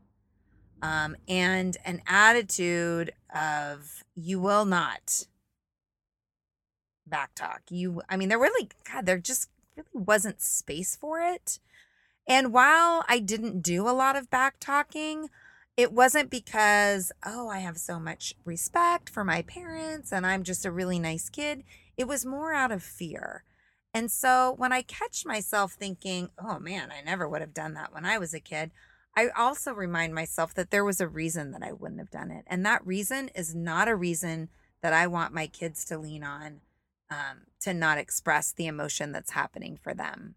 um, 0.81 1.15
and 1.27 1.77
an 1.83 2.01
attitude 2.07 3.11
of 3.33 4.03
you 4.13 4.39
will 4.39 4.65
not 4.65 5.25
back 7.07 7.33
talk. 7.35 7.61
You, 7.69 8.01
I 8.09 8.17
mean, 8.17 8.29
there 8.29 8.39
really, 8.39 8.69
God, 8.91 9.05
there 9.05 9.17
just 9.17 9.49
really 9.75 9.89
wasn't 9.93 10.41
space 10.41 10.95
for 10.95 11.19
it. 11.19 11.59
And 12.27 12.53
while 12.53 13.03
I 13.07 13.19
didn't 13.19 13.61
do 13.61 13.87
a 13.87 13.91
lot 13.91 14.15
of 14.15 14.29
back 14.29 14.55
talking, 14.59 15.29
it 15.77 15.91
wasn't 15.91 16.29
because, 16.29 17.11
oh, 17.25 17.49
I 17.49 17.59
have 17.59 17.77
so 17.77 17.99
much 17.99 18.35
respect 18.45 19.09
for 19.09 19.23
my 19.23 19.41
parents 19.41 20.11
and 20.11 20.25
I'm 20.25 20.43
just 20.43 20.65
a 20.65 20.71
really 20.71 20.99
nice 20.99 21.29
kid. 21.29 21.63
It 21.97 22.07
was 22.07 22.25
more 22.25 22.53
out 22.53 22.71
of 22.71 22.83
fear. 22.83 23.43
And 23.93 24.11
so 24.11 24.53
when 24.57 24.73
I 24.73 24.81
catch 24.81 25.25
myself 25.25 25.73
thinking, 25.73 26.29
oh 26.37 26.59
man, 26.59 26.91
I 26.91 27.01
never 27.01 27.27
would 27.29 27.41
have 27.41 27.53
done 27.53 27.73
that 27.75 27.93
when 27.93 28.05
I 28.05 28.17
was 28.17 28.33
a 28.33 28.39
kid, 28.39 28.71
I 29.15 29.29
also 29.29 29.73
remind 29.73 30.13
myself 30.13 30.53
that 30.55 30.71
there 30.71 30.83
was 30.83 30.99
a 30.99 31.07
reason 31.07 31.51
that 31.51 31.63
I 31.63 31.71
wouldn't 31.71 32.01
have 32.01 32.11
done 32.11 32.31
it. 32.31 32.43
And 32.47 32.65
that 32.65 32.85
reason 32.85 33.29
is 33.29 33.55
not 33.55 33.87
a 33.87 33.95
reason 33.95 34.49
that 34.81 34.91
I 34.91 35.07
want 35.07 35.33
my 35.33 35.47
kids 35.47 35.85
to 35.85 35.97
lean 35.97 36.23
on 36.23 36.59
um, 37.09 37.47
to 37.61 37.73
not 37.73 37.97
express 37.97 38.51
the 38.51 38.67
emotion 38.67 39.11
that's 39.11 39.31
happening 39.31 39.79
for 39.81 39.93
them. 39.93 40.35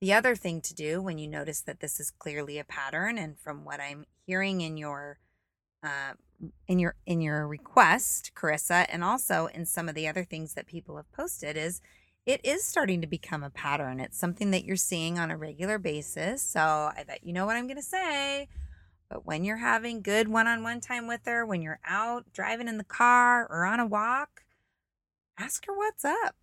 The 0.00 0.12
other 0.12 0.34
thing 0.34 0.60
to 0.62 0.74
do 0.74 1.02
when 1.02 1.18
you 1.18 1.28
notice 1.28 1.60
that 1.62 1.80
this 1.80 2.00
is 2.00 2.10
clearly 2.10 2.58
a 2.58 2.64
pattern, 2.64 3.18
and 3.18 3.38
from 3.38 3.64
what 3.64 3.80
I'm 3.80 4.06
hearing 4.26 4.62
in 4.62 4.76
your 4.76 5.18
uh, 5.82 6.12
in 6.68 6.78
your 6.78 6.94
in 7.06 7.20
your 7.20 7.46
request, 7.46 8.32
Carissa, 8.34 8.86
and 8.88 9.04
also 9.04 9.46
in 9.46 9.66
some 9.66 9.88
of 9.88 9.94
the 9.94 10.08
other 10.08 10.24
things 10.24 10.54
that 10.54 10.66
people 10.66 10.96
have 10.96 11.10
posted, 11.12 11.56
is 11.56 11.80
it 12.26 12.40
is 12.44 12.64
starting 12.64 13.00
to 13.00 13.06
become 13.06 13.42
a 13.42 13.50
pattern. 13.50 14.00
It's 14.00 14.18
something 14.18 14.50
that 14.50 14.64
you're 14.64 14.76
seeing 14.76 15.18
on 15.18 15.30
a 15.30 15.36
regular 15.36 15.78
basis. 15.78 16.42
So 16.42 16.60
I 16.60 17.04
bet 17.06 17.24
you 17.24 17.32
know 17.32 17.46
what 17.46 17.56
I'm 17.56 17.66
going 17.66 17.76
to 17.76 17.82
say. 17.82 18.48
But 19.08 19.26
when 19.26 19.42
you're 19.42 19.56
having 19.56 20.02
good 20.02 20.28
one 20.28 20.46
on 20.46 20.62
one 20.62 20.80
time 20.80 21.08
with 21.08 21.22
her, 21.26 21.44
when 21.44 21.62
you're 21.62 21.80
out 21.84 22.26
driving 22.32 22.68
in 22.68 22.78
the 22.78 22.84
car 22.84 23.46
or 23.50 23.64
on 23.64 23.80
a 23.80 23.86
walk, 23.86 24.44
ask 25.36 25.66
her 25.66 25.76
what's 25.76 26.04
up. 26.04 26.36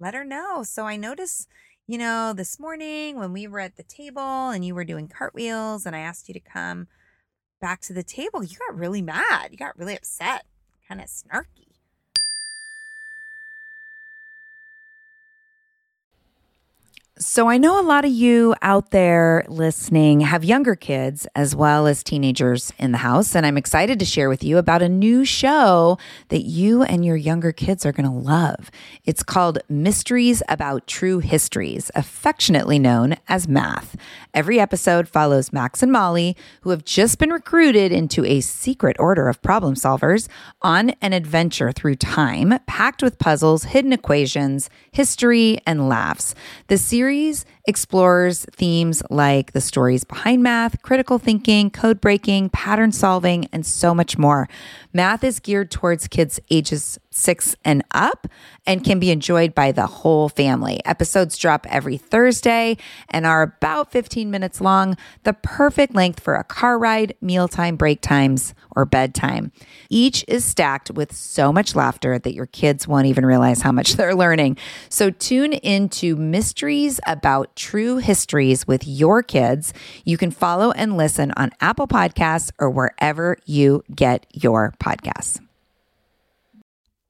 Let 0.00 0.14
her 0.14 0.24
know. 0.24 0.62
So 0.62 0.86
I 0.86 0.96
notice, 0.96 1.46
you 1.86 1.98
know, 1.98 2.32
this 2.32 2.58
morning 2.58 3.18
when 3.18 3.32
we 3.32 3.46
were 3.46 3.60
at 3.60 3.76
the 3.76 3.82
table 3.82 4.48
and 4.48 4.64
you 4.64 4.74
were 4.74 4.84
doing 4.84 5.08
cartwheels 5.08 5.84
and 5.84 5.94
I 5.94 6.00
asked 6.00 6.28
you 6.28 6.34
to 6.34 6.40
come 6.40 6.86
back 7.60 7.80
to 7.82 7.92
the 7.92 8.02
table, 8.02 8.42
you 8.42 8.56
got 8.56 8.78
really 8.78 9.02
mad. 9.02 9.48
You 9.50 9.56
got 9.56 9.78
really 9.78 9.96
upset, 9.96 10.44
kind 10.88 11.00
of 11.00 11.06
snarky. 11.06 11.65
So, 17.18 17.48
I 17.48 17.56
know 17.56 17.80
a 17.80 17.82
lot 17.82 18.04
of 18.04 18.10
you 18.10 18.54
out 18.60 18.90
there 18.90 19.42
listening 19.48 20.20
have 20.20 20.44
younger 20.44 20.76
kids 20.76 21.26
as 21.34 21.56
well 21.56 21.86
as 21.86 22.02
teenagers 22.02 22.74
in 22.78 22.92
the 22.92 22.98
house. 22.98 23.34
And 23.34 23.46
I'm 23.46 23.56
excited 23.56 23.98
to 24.00 24.04
share 24.04 24.28
with 24.28 24.44
you 24.44 24.58
about 24.58 24.82
a 24.82 24.88
new 24.90 25.24
show 25.24 25.96
that 26.28 26.42
you 26.42 26.82
and 26.82 27.06
your 27.06 27.16
younger 27.16 27.52
kids 27.52 27.86
are 27.86 27.92
going 27.92 28.04
to 28.04 28.14
love. 28.14 28.70
It's 29.06 29.22
called 29.22 29.60
Mysteries 29.66 30.42
About 30.50 30.86
True 30.86 31.20
Histories, 31.20 31.90
affectionately 31.94 32.78
known 32.78 33.16
as 33.30 33.48
Math. 33.48 33.96
Every 34.34 34.60
episode 34.60 35.08
follows 35.08 35.54
Max 35.54 35.82
and 35.82 35.90
Molly, 35.90 36.36
who 36.60 36.70
have 36.70 36.84
just 36.84 37.18
been 37.18 37.32
recruited 37.32 37.92
into 37.92 38.26
a 38.26 38.42
secret 38.42 38.94
order 38.98 39.30
of 39.30 39.40
problem 39.40 39.74
solvers, 39.74 40.28
on 40.60 40.90
an 41.00 41.14
adventure 41.14 41.72
through 41.72 41.96
time 41.96 42.58
packed 42.66 43.02
with 43.02 43.18
puzzles, 43.18 43.64
hidden 43.64 43.94
equations, 43.94 44.68
history, 44.92 45.58
and 45.66 45.88
laughs. 45.88 46.34
The 46.66 46.76
series 46.76 47.05
series 47.06 47.44
explores 47.66 48.44
themes 48.52 49.02
like 49.10 49.52
the 49.52 49.60
stories 49.60 50.04
behind 50.04 50.42
math, 50.42 50.80
critical 50.82 51.18
thinking, 51.18 51.70
code 51.70 52.00
breaking, 52.00 52.50
pattern 52.50 52.92
solving, 52.92 53.46
and 53.52 53.66
so 53.66 53.94
much 53.94 54.16
more. 54.16 54.48
Math 54.92 55.24
is 55.24 55.40
geared 55.40 55.70
towards 55.70 56.08
kids 56.08 56.40
ages 56.50 56.98
six 57.10 57.56
and 57.64 57.82
up 57.92 58.26
and 58.66 58.84
can 58.84 58.98
be 58.98 59.10
enjoyed 59.10 59.54
by 59.54 59.72
the 59.72 59.86
whole 59.86 60.28
family. 60.28 60.80
Episodes 60.84 61.38
drop 61.38 61.66
every 61.68 61.96
Thursday 61.96 62.76
and 63.08 63.26
are 63.26 63.42
about 63.42 63.90
15 63.90 64.30
minutes 64.30 64.60
long, 64.60 64.96
the 65.24 65.32
perfect 65.32 65.94
length 65.94 66.20
for 66.20 66.34
a 66.34 66.44
car 66.44 66.78
ride, 66.78 67.14
mealtime, 67.20 67.76
break 67.76 68.00
times, 68.00 68.54
or 68.74 68.84
bedtime. 68.84 69.50
Each 69.88 70.24
is 70.28 70.44
stacked 70.44 70.90
with 70.90 71.14
so 71.14 71.52
much 71.52 71.74
laughter 71.74 72.18
that 72.18 72.34
your 72.34 72.46
kids 72.46 72.86
won't 72.86 73.06
even 73.06 73.24
realize 73.24 73.62
how 73.62 73.72
much 73.72 73.92
they're 73.96 74.14
learning. 74.14 74.58
So 74.88 75.10
tune 75.10 75.54
into 75.54 76.16
Mysteries 76.16 77.00
About 77.06 77.55
True 77.56 77.96
Histories 77.96 78.66
with 78.66 78.86
your 78.86 79.22
kids. 79.22 79.74
You 80.04 80.16
can 80.16 80.30
follow 80.30 80.70
and 80.72 80.96
listen 80.96 81.32
on 81.36 81.50
Apple 81.60 81.88
Podcasts 81.88 82.52
or 82.58 82.70
wherever 82.70 83.38
you 83.46 83.82
get 83.94 84.26
your 84.32 84.74
podcasts. 84.78 85.40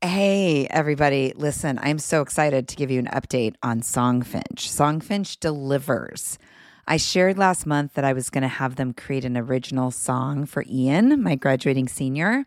Hey, 0.03 0.67
everybody. 0.69 1.33
Listen, 1.37 1.79
I'm 1.83 1.99
so 1.99 2.21
excited 2.21 2.69
to 2.69 2.77
give 2.77 2.91
you 2.91 3.01
an 3.01 3.07
update 3.07 3.57
on 3.63 3.81
Songfinch. 3.81 4.55
Songfinch 4.55 5.41
delivers. 5.41 6.39
I 6.87 6.97
shared 6.99 7.37
last 7.37 7.67
month 7.67 7.95
that 7.95 8.05
I 8.05 8.13
was 8.13 8.31
going 8.31 8.43
to 8.43 8.49
have 8.49 8.77
them 8.77 8.93
create 8.93 9.25
an 9.25 9.37
original 9.37 9.91
song 9.91 10.47
for 10.47 10.65
Ian, 10.69 11.21
my 11.21 11.35
graduating 11.35 11.89
senior. 11.89 12.45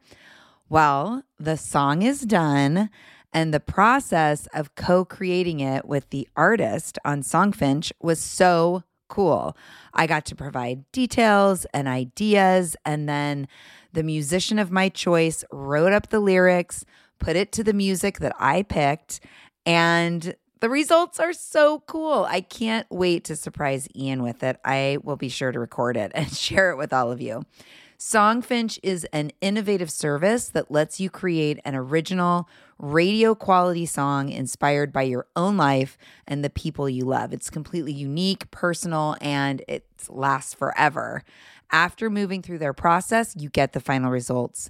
Well, 0.69 1.23
the 1.37 1.57
song 1.57 2.03
is 2.03 2.21
done, 2.21 2.89
and 3.33 3.53
the 3.53 3.59
process 3.59 4.47
of 4.53 4.75
co 4.75 5.05
creating 5.05 5.59
it 5.59 5.85
with 5.85 6.09
the 6.09 6.27
artist 6.35 6.97
on 7.05 7.21
Songfinch 7.21 7.91
was 8.01 8.19
so 8.19 8.83
cool. 9.07 9.57
I 9.93 10.07
got 10.07 10.25
to 10.27 10.35
provide 10.35 10.89
details 10.91 11.65
and 11.73 11.87
ideas, 11.87 12.75
and 12.85 13.09
then 13.09 13.47
the 13.91 14.03
musician 14.03 14.59
of 14.59 14.71
my 14.71 14.89
choice 14.89 15.43
wrote 15.51 15.93
up 15.93 16.09
the 16.09 16.19
lyrics, 16.19 16.85
put 17.19 17.35
it 17.35 17.51
to 17.53 17.63
the 17.63 17.73
music 17.73 18.19
that 18.19 18.35
I 18.39 18.63
picked, 18.63 19.19
and 19.65 20.35
the 20.61 20.69
results 20.69 21.19
are 21.19 21.33
so 21.33 21.83
cool. 21.87 22.25
I 22.29 22.41
can't 22.41 22.85
wait 22.89 23.23
to 23.25 23.35
surprise 23.35 23.87
Ian 23.95 24.23
with 24.23 24.43
it. 24.43 24.57
I 24.65 24.97
will 25.03 25.15
be 25.15 25.29
sure 25.29 25.51
to 25.51 25.59
record 25.59 25.97
it 25.97 26.11
and 26.15 26.31
share 26.31 26.71
it 26.71 26.77
with 26.77 26.93
all 26.93 27.11
of 27.11 27.21
you. 27.21 27.43
Songfinch 27.97 28.79
is 28.81 29.03
an 29.11 29.31
innovative 29.41 29.91
service 29.91 30.47
that 30.49 30.71
lets 30.71 31.01
you 31.01 31.09
create 31.09 31.59
an 31.65 31.75
original 31.75 32.47
radio 32.79 33.35
quality 33.35 33.85
song 33.85 34.29
inspired 34.29 34.91
by 34.91 35.03
your 35.03 35.27
own 35.35 35.57
life 35.57 35.97
and 36.25 36.43
the 36.43 36.49
people 36.49 36.89
you 36.89 37.03
love. 37.03 37.33
It's 37.33 37.49
completely 37.49 37.91
unique, 37.91 38.49
personal, 38.51 39.17
and 39.21 39.61
it 39.67 39.85
lasts 40.07 40.53
forever. 40.53 41.23
After 41.71 42.09
moving 42.09 42.41
through 42.41 42.57
their 42.59 42.73
process, 42.73 43.35
you 43.37 43.49
get 43.49 43.73
the 43.73 43.79
final 43.79 44.09
results 44.09 44.69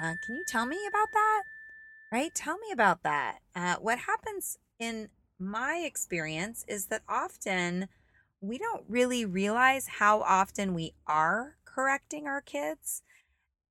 Uh, 0.00 0.14
can 0.24 0.34
you 0.34 0.44
tell 0.44 0.64
me 0.66 0.78
about 0.88 1.12
that? 1.12 1.42
Right? 2.10 2.34
Tell 2.34 2.58
me 2.58 2.72
about 2.72 3.02
that. 3.02 3.38
Uh, 3.54 3.76
what 3.76 3.98
happens 3.98 4.58
in 4.78 5.08
my 5.38 5.82
experience 5.84 6.64
is 6.66 6.86
that 6.86 7.02
often 7.08 7.88
we 8.40 8.56
don't 8.58 8.84
really 8.88 9.24
realize 9.24 9.86
how 9.86 10.22
often 10.22 10.74
we 10.74 10.94
are 11.06 11.56
correcting 11.64 12.26
our 12.26 12.40
kids. 12.40 13.02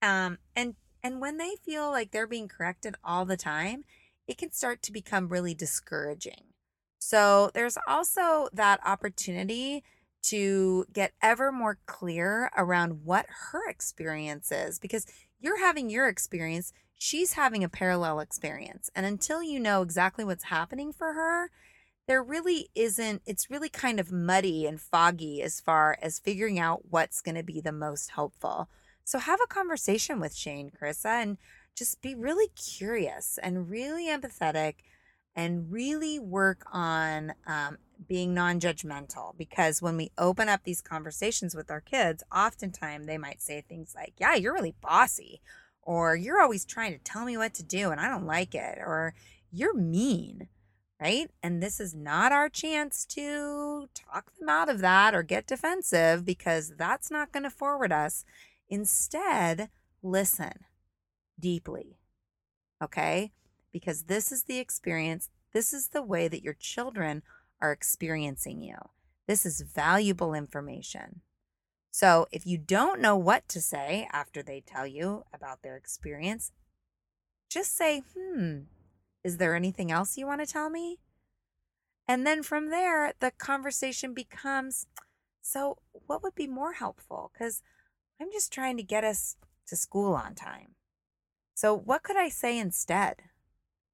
Um, 0.01 0.37
and 0.55 0.75
and 1.03 1.21
when 1.21 1.37
they 1.37 1.55
feel 1.63 1.89
like 1.89 2.11
they're 2.11 2.27
being 2.27 2.47
corrected 2.47 2.95
all 3.03 3.25
the 3.25 3.37
time, 3.37 3.83
it 4.27 4.37
can 4.37 4.51
start 4.51 4.81
to 4.83 4.91
become 4.91 5.29
really 5.29 5.53
discouraging. 5.53 6.53
So 6.99 7.49
there's 7.53 7.77
also 7.87 8.49
that 8.53 8.79
opportunity 8.85 9.83
to 10.23 10.85
get 10.91 11.13
ever 11.21 11.51
more 11.51 11.79
clear 11.85 12.51
around 12.55 13.05
what 13.05 13.25
her 13.51 13.69
experience 13.69 14.51
is 14.51 14.77
because 14.77 15.05
you're 15.39 15.60
having 15.60 15.89
your 15.89 16.08
experience, 16.08 16.73
she's 16.97 17.34
having 17.34 17.63
a 17.63 17.69
parallel 17.69 18.19
experience. 18.19 18.89
And 18.95 19.06
until 19.06 19.41
you 19.41 19.60
know 19.60 19.82
exactly 19.82 20.23
what's 20.23 20.45
happening 20.45 20.91
for 20.91 21.13
her, 21.13 21.49
there 22.08 22.23
really 22.23 22.69
isn't, 22.75 23.21
it's 23.25 23.49
really 23.49 23.69
kind 23.69 23.99
of 23.99 24.12
muddy 24.12 24.65
and 24.65 24.82
foggy 24.82 25.41
as 25.41 25.62
far 25.62 25.97
as 26.02 26.19
figuring 26.19 26.60
out 26.60 26.89
what's 26.89 27.21
going 27.21 27.36
to 27.36 27.43
be 27.43 27.62
the 27.62 27.71
most 27.71 28.12
helpful. 28.12 28.67
So 29.04 29.19
have 29.19 29.39
a 29.43 29.47
conversation 29.47 30.19
with 30.19 30.36
Shane, 30.36 30.71
Carissa, 30.71 31.21
and 31.21 31.38
just 31.75 32.02
be 32.02 32.15
really 32.15 32.47
curious 32.49 33.39
and 33.41 33.69
really 33.69 34.08
empathetic 34.08 34.75
and 35.36 35.71
really 35.71 36.19
work 36.19 36.65
on 36.71 37.34
um, 37.47 37.78
being 38.07 38.33
non 38.33 38.59
judgmental 38.59 39.38
because 39.38 39.81
when 39.81 39.97
we 39.97 40.12
open 40.17 40.49
up 40.49 40.63
these 40.63 40.81
conversations 40.81 41.55
with 41.55 41.69
our 41.69 41.81
kids, 41.81 42.23
oftentimes 42.33 43.05
they 43.05 43.17
might 43.17 43.41
say 43.41 43.62
things 43.62 43.93
like, 43.95 44.13
Yeah, 44.17 44.35
you're 44.35 44.53
really 44.53 44.75
bossy, 44.81 45.41
or 45.81 46.15
you're 46.15 46.41
always 46.41 46.65
trying 46.65 46.93
to 46.93 46.99
tell 46.99 47.25
me 47.25 47.38
what 47.38 47.53
to 47.55 47.63
do 47.63 47.91
and 47.91 47.99
I 47.99 48.09
don't 48.09 48.25
like 48.25 48.55
it, 48.55 48.77
or 48.79 49.13
you're 49.51 49.73
mean, 49.73 50.47
right? 51.01 51.29
And 51.41 51.62
this 51.62 51.79
is 51.79 51.95
not 51.95 52.31
our 52.31 52.49
chance 52.49 53.05
to 53.07 53.89
talk 53.93 54.31
them 54.38 54.49
out 54.49 54.69
of 54.69 54.79
that 54.79 55.15
or 55.15 55.23
get 55.23 55.47
defensive 55.47 56.25
because 56.25 56.73
that's 56.77 57.09
not 57.09 57.31
going 57.31 57.43
to 57.43 57.49
forward 57.49 57.91
us. 57.91 58.25
Instead, 58.69 59.69
listen 60.03 60.65
deeply, 61.39 61.97
okay? 62.83 63.31
Because 63.71 64.03
this 64.03 64.31
is 64.31 64.43
the 64.43 64.59
experience, 64.59 65.29
this 65.53 65.73
is 65.73 65.89
the 65.89 66.03
way 66.03 66.27
that 66.27 66.43
your 66.43 66.53
children 66.53 67.23
are 67.62 67.72
experiencing 67.72 68.62
you. 68.62 68.76
This 69.28 69.45
is 69.45 69.62
valuable 69.62 70.34
information. 70.34 71.22
So, 71.91 72.28
if 72.32 72.45
you 72.45 72.58
don't 72.58 73.02
know 73.02 73.15
what 73.15 73.48
to 73.50 73.62
say 73.62 74.08
after 74.12 74.43
they 74.43 74.62
tell 74.62 74.86
you 74.86 75.24
about 75.34 75.62
their 75.62 75.76
experience, 75.76 76.52
just 77.50 77.76
say, 77.76 78.04
hmm, 78.15 78.60
is 79.24 79.38
there 79.38 79.56
anything 79.56 79.91
else 79.91 80.17
you 80.17 80.28
want 80.28 80.41
to 80.41 80.52
tell 80.52 80.69
me? 80.69 81.00
And 82.08 82.26
then 82.26 82.43
from 82.43 82.69
there, 82.69 83.13
the 83.19 83.32
conversation 83.32 84.13
becomes, 84.13 84.88
so 85.41 85.78
what 85.91 86.24
would 86.24 86.36
be 86.36 86.48
more 86.48 86.74
helpful? 86.74 87.32
Because 87.34 87.62
I'm 88.22 88.32
just 88.32 88.52
trying 88.52 88.78
to 88.78 88.84
get 88.84 89.04
us 89.04 89.36
to 89.67 89.76
school 89.76 90.13
on 90.13 90.36
time. 90.36 90.76
So, 91.56 91.76
what 91.76 92.04
could 92.04 92.17
I 92.17 92.30
say 92.30 92.58
instead? 92.58 93.24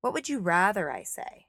What 0.02 0.14
would 0.14 0.30
you 0.30 0.40
rather 0.40 0.92
I 0.92 1.04
say? 1.04 1.48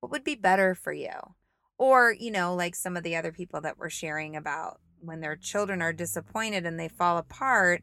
What 0.00 0.10
would 0.10 0.24
be 0.24 0.34
better 0.34 0.74
for 0.74 0.92
you? 0.92 1.34
Or, 1.78 2.12
you 2.12 2.30
know, 2.30 2.54
like 2.54 2.74
some 2.74 2.96
of 2.96 3.02
the 3.02 3.16
other 3.16 3.32
people 3.32 3.60
that 3.62 3.78
were 3.78 3.90
sharing 3.90 4.36
about 4.36 4.80
when 5.00 5.20
their 5.20 5.36
children 5.36 5.82
are 5.82 5.92
disappointed 5.92 6.64
and 6.64 6.78
they 6.78 6.88
fall 6.88 7.18
apart, 7.18 7.82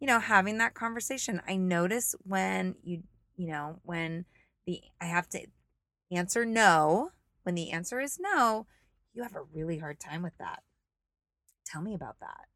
you 0.00 0.06
know, 0.06 0.20
having 0.20 0.58
that 0.58 0.74
conversation. 0.74 1.42
I 1.46 1.56
notice 1.56 2.14
when 2.22 2.76
you, 2.82 3.02
you 3.36 3.48
know, 3.48 3.80
when 3.82 4.24
the, 4.66 4.80
I 5.00 5.06
have 5.06 5.28
to 5.30 5.46
answer 6.10 6.44
no, 6.44 7.10
when 7.42 7.54
the 7.54 7.70
answer 7.72 8.00
is 8.00 8.18
no, 8.20 8.66
you 9.12 9.22
have 9.22 9.36
a 9.36 9.42
really 9.52 9.78
hard 9.78 10.00
time 10.00 10.22
with 10.22 10.36
that. 10.38 10.62
Tell 11.66 11.82
me 11.82 11.94
about 11.94 12.20
that. 12.20 12.46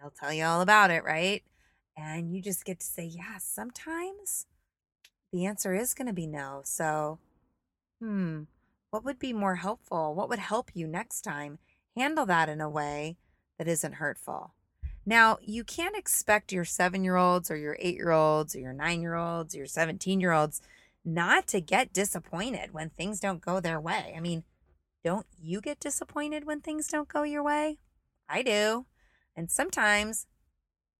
They'll 0.00 0.10
tell 0.10 0.32
you 0.32 0.44
all 0.44 0.60
about 0.60 0.90
it, 0.90 1.04
right? 1.04 1.42
And 1.96 2.32
you 2.32 2.40
just 2.40 2.64
get 2.64 2.80
to 2.80 2.86
say, 2.86 3.04
yeah, 3.04 3.38
sometimes 3.38 4.46
the 5.32 5.44
answer 5.46 5.74
is 5.74 5.94
going 5.94 6.06
to 6.06 6.12
be 6.12 6.26
no. 6.26 6.60
So, 6.64 7.18
hmm, 8.00 8.42
what 8.90 9.04
would 9.04 9.18
be 9.18 9.32
more 9.32 9.56
helpful? 9.56 10.14
What 10.14 10.28
would 10.28 10.38
help 10.38 10.70
you 10.74 10.86
next 10.86 11.22
time? 11.22 11.58
Handle 11.96 12.26
that 12.26 12.48
in 12.48 12.60
a 12.60 12.70
way 12.70 13.16
that 13.58 13.68
isn't 13.68 13.94
hurtful. 13.94 14.54
Now, 15.04 15.38
you 15.42 15.64
can't 15.64 15.96
expect 15.96 16.52
your 16.52 16.64
seven 16.64 17.02
year 17.02 17.16
olds 17.16 17.50
or 17.50 17.56
your 17.56 17.76
eight 17.80 17.96
year 17.96 18.10
olds 18.10 18.54
or 18.54 18.60
your 18.60 18.72
nine 18.72 19.00
year 19.00 19.14
olds 19.14 19.54
or 19.54 19.58
your 19.58 19.66
17 19.66 20.20
year 20.20 20.32
olds 20.32 20.60
not 21.04 21.46
to 21.48 21.60
get 21.60 21.92
disappointed 21.92 22.72
when 22.72 22.90
things 22.90 23.20
don't 23.20 23.40
go 23.40 23.60
their 23.60 23.80
way. 23.80 24.12
I 24.16 24.20
mean, 24.20 24.44
don't 25.02 25.26
you 25.40 25.60
get 25.60 25.80
disappointed 25.80 26.44
when 26.44 26.60
things 26.60 26.88
don't 26.88 27.08
go 27.08 27.22
your 27.22 27.42
way? 27.42 27.78
I 28.28 28.42
do. 28.42 28.86
And 29.34 29.50
sometimes 29.50 30.26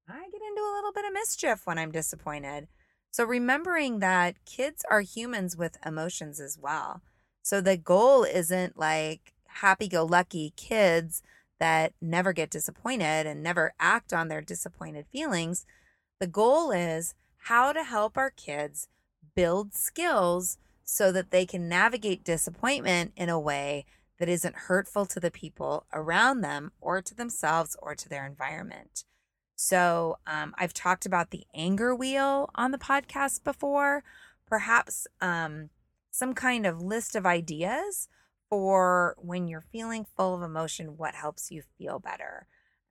I 0.09 0.21
get 0.21 0.41
into 0.41 0.63
a 0.63 0.75
little 0.75 0.93
bit 0.93 1.05
of 1.05 1.13
mischief 1.13 1.67
when 1.67 1.79
I'm 1.79 1.93
disappointed. 1.93 2.69
So 3.11 3.25
remembering 3.25 3.99
that 3.99 4.45
kids 4.47 4.85
are 4.91 5.01
humans 5.01 5.57
with 5.57 5.77
emotions 5.85 6.41
as 6.41 6.59
well. 6.59 7.03
So 7.43 7.61
the 7.61 7.77
goal 7.77 8.25
isn't 8.25 8.79
like 8.79 9.33
happy 9.47 9.89
go 9.89 10.05
lucky 10.05 10.53
kids 10.57 11.23
that 11.59 11.93
never 12.01 12.33
get 12.33 12.51
disappointed 12.51 13.27
and 13.27 13.43
never 13.43 13.75
act 13.81 14.13
on 14.13 14.29
their 14.29 14.41
disappointed 14.41 15.07
feelings. 15.11 15.67
The 16.21 16.27
goal 16.27 16.71
is 16.71 17.15
how 17.43 17.73
to 17.73 17.83
help 17.83 18.17
our 18.17 18.31
kids 18.31 18.89
build 19.35 19.75
skills 19.75 20.59
so 20.85 21.13
that 21.13 21.31
they 21.31 21.45
can 21.45 21.69
navigate 21.69 22.25
disappointment 22.25 23.13
in 23.17 23.29
a 23.29 23.41
way 23.41 23.85
that 24.19 24.29
isn't 24.29 24.55
hurtful 24.55 25.07
to 25.07 25.21
the 25.21 25.31
people 25.31 25.87
around 25.93 26.41
them 26.41 26.73
or 26.81 27.01
to 27.03 27.15
themselves 27.15 27.77
or 27.81 27.95
to 27.95 28.09
their 28.09 28.27
environment. 28.27 29.05
So, 29.55 30.19
um, 30.27 30.55
I've 30.57 30.73
talked 30.73 31.05
about 31.05 31.31
the 31.31 31.45
anger 31.55 31.95
wheel 31.95 32.51
on 32.55 32.71
the 32.71 32.79
podcast 32.79 33.43
before. 33.43 34.05
Perhaps 34.47 35.07
um, 35.21 35.71
some 36.19 36.35
kind 36.35 36.67
of 36.67 36.83
list 36.83 37.15
of 37.15 37.25
ideas 37.25 38.09
for 38.51 39.15
when 39.19 39.47
you're 39.47 39.61
feeling 39.61 40.05
full 40.17 40.35
of 40.35 40.43
emotion, 40.43 40.97
what 40.97 41.15
helps 41.15 41.51
you 41.51 41.63
feel 41.79 42.01
better. 42.01 42.47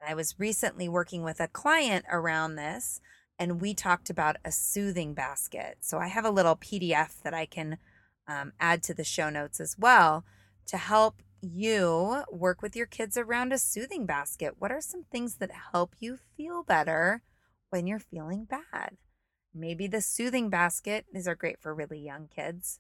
I 0.06 0.14
was 0.14 0.40
recently 0.40 0.88
working 0.88 1.24
with 1.24 1.40
a 1.40 1.48
client 1.48 2.06
around 2.10 2.56
this, 2.56 3.02
and 3.38 3.60
we 3.60 3.74
talked 3.74 4.10
about 4.10 4.38
a 4.46 4.52
soothing 4.52 5.14
basket. 5.14 5.78
So 5.82 5.98
I 5.98 6.08
have 6.08 6.26
a 6.26 6.32
little 6.32 6.56
PDF 6.56 7.22
that 7.24 7.34
I 7.34 7.46
can 7.46 7.80
um, 8.28 8.54
add 8.60 8.82
to 8.84 8.94
the 8.94 9.04
show 9.04 9.30
notes 9.30 9.60
as 9.60 9.76
well 9.78 10.24
to 10.68 10.78
help 10.78 11.22
you 11.42 12.24
work 12.32 12.62
with 12.62 12.76
your 12.76 12.86
kids 12.86 13.18
around 13.18 13.52
a 13.52 13.58
soothing 13.58 14.06
basket. 14.06 14.56
What 14.60 14.72
are 14.72 14.82
some 14.82 15.04
things 15.12 15.36
that 15.36 15.52
help 15.74 15.96
you 16.00 16.18
feel 16.36 16.64
better 16.64 17.24
when 17.72 17.88
you're 17.88 18.00
feeling 18.00 18.46
bad? 18.46 18.98
Maybe 19.54 19.88
the 19.88 20.02
soothing 20.02 20.50
basket, 20.50 21.06
these 21.12 21.28
are 21.28 21.36
great 21.36 21.60
for 21.60 21.74
really 21.74 22.00
young 22.00 22.30
kids 22.34 22.80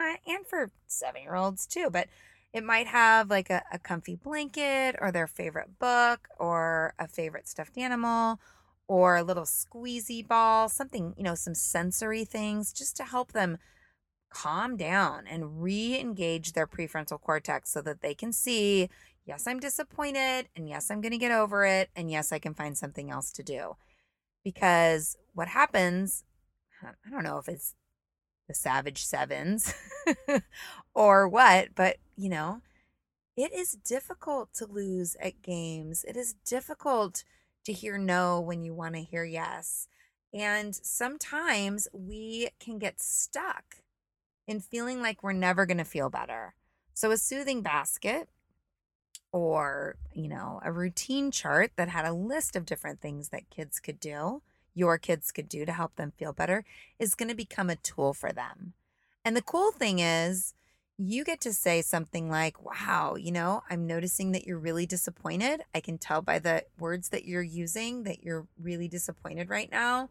Uh, 0.00 0.16
and 0.26 0.46
for 0.46 0.70
seven 0.86 1.22
year 1.22 1.34
olds 1.34 1.66
too. 1.66 1.88
But 1.90 2.08
It 2.52 2.64
might 2.64 2.88
have 2.88 3.30
like 3.30 3.50
a, 3.50 3.62
a 3.72 3.78
comfy 3.78 4.16
blanket 4.16 4.96
or 5.00 5.12
their 5.12 5.28
favorite 5.28 5.78
book 5.78 6.28
or 6.40 6.94
a 6.98 7.08
favorite 7.08 7.48
stuffed 7.48 7.78
animal 7.78 8.40
or 8.88 9.16
a 9.18 9.24
little 9.24 9.44
squeezy 9.44 10.26
ball, 10.26 10.68
something, 10.68 11.14
you 11.16 11.24
know, 11.24 11.36
some 11.36 11.54
sensory 11.54 12.26
things 12.26 12.72
just 12.74 12.96
to 12.98 13.04
help 13.04 13.32
them 13.32 13.58
calm 14.30 14.76
down 14.76 15.26
and 15.26 15.62
re 15.62 15.98
engage 16.00 16.52
their 16.54 16.66
prefrontal 16.66 17.20
cortex 17.20 17.70
so 17.72 17.82
that 17.82 18.02
they 18.02 18.14
can 18.14 18.32
see, 18.32 18.88
yes, 19.26 19.46
I'm 19.46 19.60
disappointed, 19.60 20.48
and 20.56 20.68
yes, 20.68 20.90
I'm 20.90 21.00
going 21.00 21.12
to 21.12 21.18
get 21.18 21.32
over 21.32 21.64
it, 21.66 21.90
and 21.96 22.10
yes, 22.10 22.32
I 22.32 22.38
can 22.38 22.54
find 22.54 22.76
something 22.78 23.10
else 23.10 23.32
to 23.32 23.42
do. 23.42 23.76
Because 24.44 25.16
what 25.34 25.48
happens, 25.48 26.24
I 26.82 27.10
don't 27.10 27.24
know 27.24 27.38
if 27.38 27.48
it's 27.48 27.74
the 28.48 28.54
Savage 28.54 29.04
Sevens 29.04 29.72
or 30.94 31.28
what, 31.28 31.68
but 31.74 31.98
you 32.16 32.28
know, 32.28 32.62
it 33.36 33.52
is 33.52 33.72
difficult 33.72 34.52
to 34.54 34.66
lose 34.66 35.16
at 35.20 35.42
games. 35.42 36.04
It 36.08 36.16
is 36.16 36.34
difficult 36.44 37.22
to 37.64 37.72
hear 37.72 37.98
no 37.98 38.40
when 38.40 38.64
you 38.64 38.74
want 38.74 38.94
to 38.96 39.02
hear 39.02 39.24
yes. 39.24 39.86
And 40.34 40.74
sometimes 40.74 41.86
we 41.92 42.48
can 42.58 42.78
get 42.78 43.00
stuck 43.00 43.76
in 44.46 44.60
feeling 44.60 45.00
like 45.00 45.22
we're 45.22 45.32
never 45.32 45.66
going 45.66 45.78
to 45.78 45.84
feel 45.84 46.10
better. 46.10 46.54
So, 46.94 47.10
a 47.10 47.16
soothing 47.16 47.62
basket 47.62 48.28
or, 49.30 49.96
you 50.12 50.26
know, 50.26 50.60
a 50.64 50.72
routine 50.72 51.30
chart 51.30 51.72
that 51.76 51.90
had 51.90 52.06
a 52.06 52.12
list 52.12 52.56
of 52.56 52.66
different 52.66 53.00
things 53.00 53.28
that 53.28 53.50
kids 53.50 53.78
could 53.78 54.00
do, 54.00 54.42
your 54.78 54.96
kids 54.96 55.32
could 55.32 55.48
do 55.48 55.66
to 55.66 55.72
help 55.72 55.96
them 55.96 56.12
feel 56.16 56.32
better, 56.32 56.64
is 56.98 57.14
going 57.14 57.28
to 57.28 57.34
become 57.34 57.68
a 57.68 57.76
tool 57.76 58.14
for 58.14 58.32
them. 58.32 58.74
And 59.24 59.36
the 59.36 59.42
cool 59.42 59.72
thing 59.72 59.98
is, 59.98 60.54
you 60.96 61.24
get 61.24 61.40
to 61.42 61.52
say 61.52 61.82
something 61.82 62.28
like, 62.30 62.64
Wow, 62.64 63.16
you 63.16 63.30
know, 63.30 63.62
I'm 63.68 63.86
noticing 63.86 64.32
that 64.32 64.46
you're 64.46 64.58
really 64.58 64.86
disappointed. 64.86 65.62
I 65.74 65.80
can 65.80 65.98
tell 65.98 66.22
by 66.22 66.38
the 66.38 66.64
words 66.78 67.10
that 67.10 67.24
you're 67.24 67.42
using 67.42 68.04
that 68.04 68.22
you're 68.22 68.46
really 68.60 68.88
disappointed 68.88 69.48
right 69.48 69.70
now. 69.70 70.10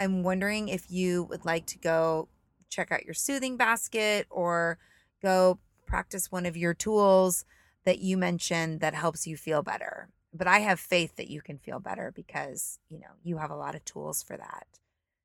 I'm 0.00 0.22
wondering 0.22 0.68
if 0.68 0.90
you 0.90 1.24
would 1.24 1.44
like 1.44 1.66
to 1.66 1.78
go 1.78 2.28
check 2.68 2.92
out 2.92 3.04
your 3.04 3.14
soothing 3.14 3.56
basket 3.56 4.26
or 4.30 4.78
go 5.22 5.58
practice 5.86 6.30
one 6.30 6.46
of 6.46 6.56
your 6.56 6.74
tools 6.74 7.44
that 7.84 7.98
you 7.98 8.16
mentioned 8.16 8.80
that 8.80 8.94
helps 8.94 9.26
you 9.26 9.36
feel 9.36 9.62
better. 9.62 10.08
But 10.38 10.46
I 10.46 10.60
have 10.60 10.78
faith 10.78 11.16
that 11.16 11.28
you 11.28 11.42
can 11.42 11.58
feel 11.58 11.80
better 11.80 12.12
because, 12.14 12.78
you 12.88 13.00
know, 13.00 13.16
you 13.24 13.38
have 13.38 13.50
a 13.50 13.56
lot 13.56 13.74
of 13.74 13.84
tools 13.84 14.22
for 14.22 14.36
that. 14.36 14.66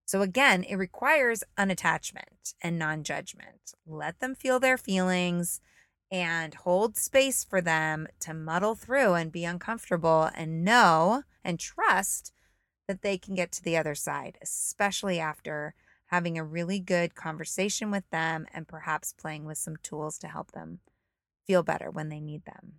So 0.06 0.22
again, 0.22 0.64
it 0.64 0.76
requires 0.76 1.44
unattachment 1.58 2.56
and 2.62 2.80
non-judgment. 2.80 3.76
Let 3.86 4.20
them 4.20 4.36
feel 4.36 4.60
their 4.60 4.78
feelings 4.78 5.62
and 6.12 6.54
hold 6.54 6.98
space 6.98 7.44
for 7.44 7.62
them 7.62 8.08
to 8.22 8.34
muddle 8.34 8.76
through 8.76 9.14
and 9.14 9.32
be 9.32 9.46
uncomfortable 9.46 10.30
and 10.36 10.66
know 10.66 11.24
and 11.44 11.60
trust 11.60 12.34
that 12.88 13.02
they 13.02 13.18
can 13.18 13.36
get 13.36 13.52
to 13.54 13.64
the 13.64 13.78
other 13.78 13.96
side, 13.96 14.38
especially 14.42 15.20
after 15.20 15.74
having 16.08 16.38
a 16.38 16.44
really 16.44 16.80
good 16.80 17.16
conversation 17.16 17.90
with 17.90 18.08
them, 18.12 18.46
and 18.54 18.68
perhaps 18.68 19.14
playing 19.14 19.46
with 19.46 19.58
some 19.58 19.78
tools 19.78 20.18
to 20.20 20.28
help 20.28 20.52
them 20.52 20.80
feel 21.48 21.64
better 21.64 21.90
when 21.90 22.10
they 22.10 22.20
need 22.20 22.46
them. 22.46 22.74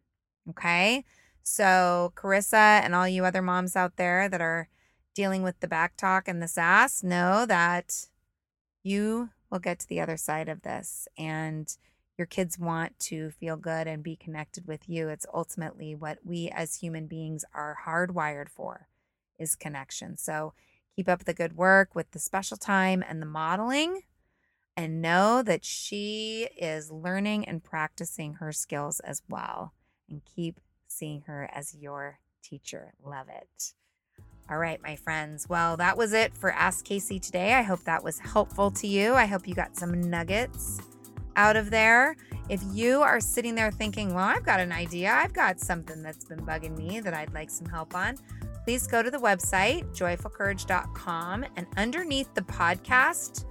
Okay. 0.51 1.05
So, 1.45 2.13
Carissa 2.17 2.81
and 2.83 2.95
all 2.95 3.07
you 3.07 3.25
other 3.25 3.43
moms 3.43 3.77
out 3.77 3.97
there 3.97 4.29
that 4.29 4.41
are 4.41 4.69
dealing 5.15 5.43
with 5.43 5.61
the 5.61 5.69
back 5.69 5.97
talk 5.97 6.27
and 6.27 6.43
the 6.43 6.49
sass, 6.49 7.05
know 7.05 7.47
that 7.47 8.07
you 8.83 9.31
will 9.51 9.61
get 9.61 9.79
to 9.79 9.89
the 9.89 10.01
other 10.01 10.17
side 10.17 10.49
of 10.49 10.63
this 10.63 11.07
and 11.17 11.77
your 12.19 12.27
kids 12.27 12.59
want 12.59 12.99
to 12.99 13.31
feel 13.31 13.57
good 13.57 13.87
and 13.87 14.03
be 14.03 14.17
connected 14.17 14.67
with 14.67 14.89
you. 14.89 15.09
It's 15.09 15.27
ultimately 15.33 15.95
what 15.95 16.19
we 16.25 16.49
as 16.49 16.77
human 16.77 17.07
beings 17.07 17.45
are 17.55 17.79
hardwired 17.87 18.49
for 18.49 18.89
is 19.39 19.55
connection. 19.55 20.17
So 20.17 20.55
Keep 20.97 21.09
up 21.09 21.25
the 21.25 21.35
good 21.35 21.57
work 21.57 21.95
with 21.95 22.13
the 22.13 22.21
special 22.21 22.57
time 22.57 23.05
and 23.07 23.21
the 23.21 23.27
modeling, 23.27 24.03
and 24.77 25.03
know 25.03 25.43
that 25.43 25.65
she 25.65 26.49
is 26.57 26.91
learning 26.91 27.47
and 27.49 27.65
practicing 27.65 28.35
her 28.35 28.53
skills 28.53 29.01
as 29.01 29.23
well. 29.29 29.73
And 30.09 30.23
keep 30.25 30.61
seeing 30.95 31.23
her 31.27 31.51
as 31.53 31.75
your 31.75 32.19
teacher. 32.43 32.95
Love 33.05 33.27
it. 33.29 33.73
All 34.51 34.59
right, 34.59 34.81
my 34.83 34.97
friends. 34.97 35.49
Well, 35.49 35.77
that 35.79 35.97
was 35.97 36.13
it 36.13 36.37
for 36.37 36.53
Ask 36.53 36.85
Casey 36.85 37.19
today. 37.19 37.55
I 37.55 37.63
hope 37.63 37.81
that 37.85 38.05
was 38.05 38.19
helpful 38.19 38.71
to 38.73 38.87
you. 38.87 39.15
I 39.15 39.25
hope 39.25 39.49
you 39.49 39.55
got 39.55 39.77
some 39.77 40.11
nuggets 40.11 40.81
out 41.37 41.57
of 41.57 41.71
there. 41.71 42.17
If 42.49 42.63
you 42.73 43.01
are 43.01 43.21
sitting 43.21 43.55
there 43.55 43.71
thinking, 43.71 44.15
well, 44.15 44.27
I've 44.27 44.45
got 44.45 44.61
an 44.61 44.71
idea, 44.71 45.11
I've 45.13 45.33
got 45.33 45.61
something 45.61 46.03
that's 46.03 46.27
been 46.27 46.41
bugging 46.41 46.77
me 46.77 47.01
that 47.01 47.15
I'd 47.15 47.33
like 47.33 47.51
some 47.51 47.67
help 47.67 47.95
on, 47.95 48.17
please 48.65 48.87
go 48.87 49.03
to 49.03 49.11
the 49.11 49.19
website, 49.19 49.85
joyfulcourage.com, 49.97 51.47
and 51.57 51.67
underneath 51.79 52.33
the 52.35 52.43
podcast 52.43 53.47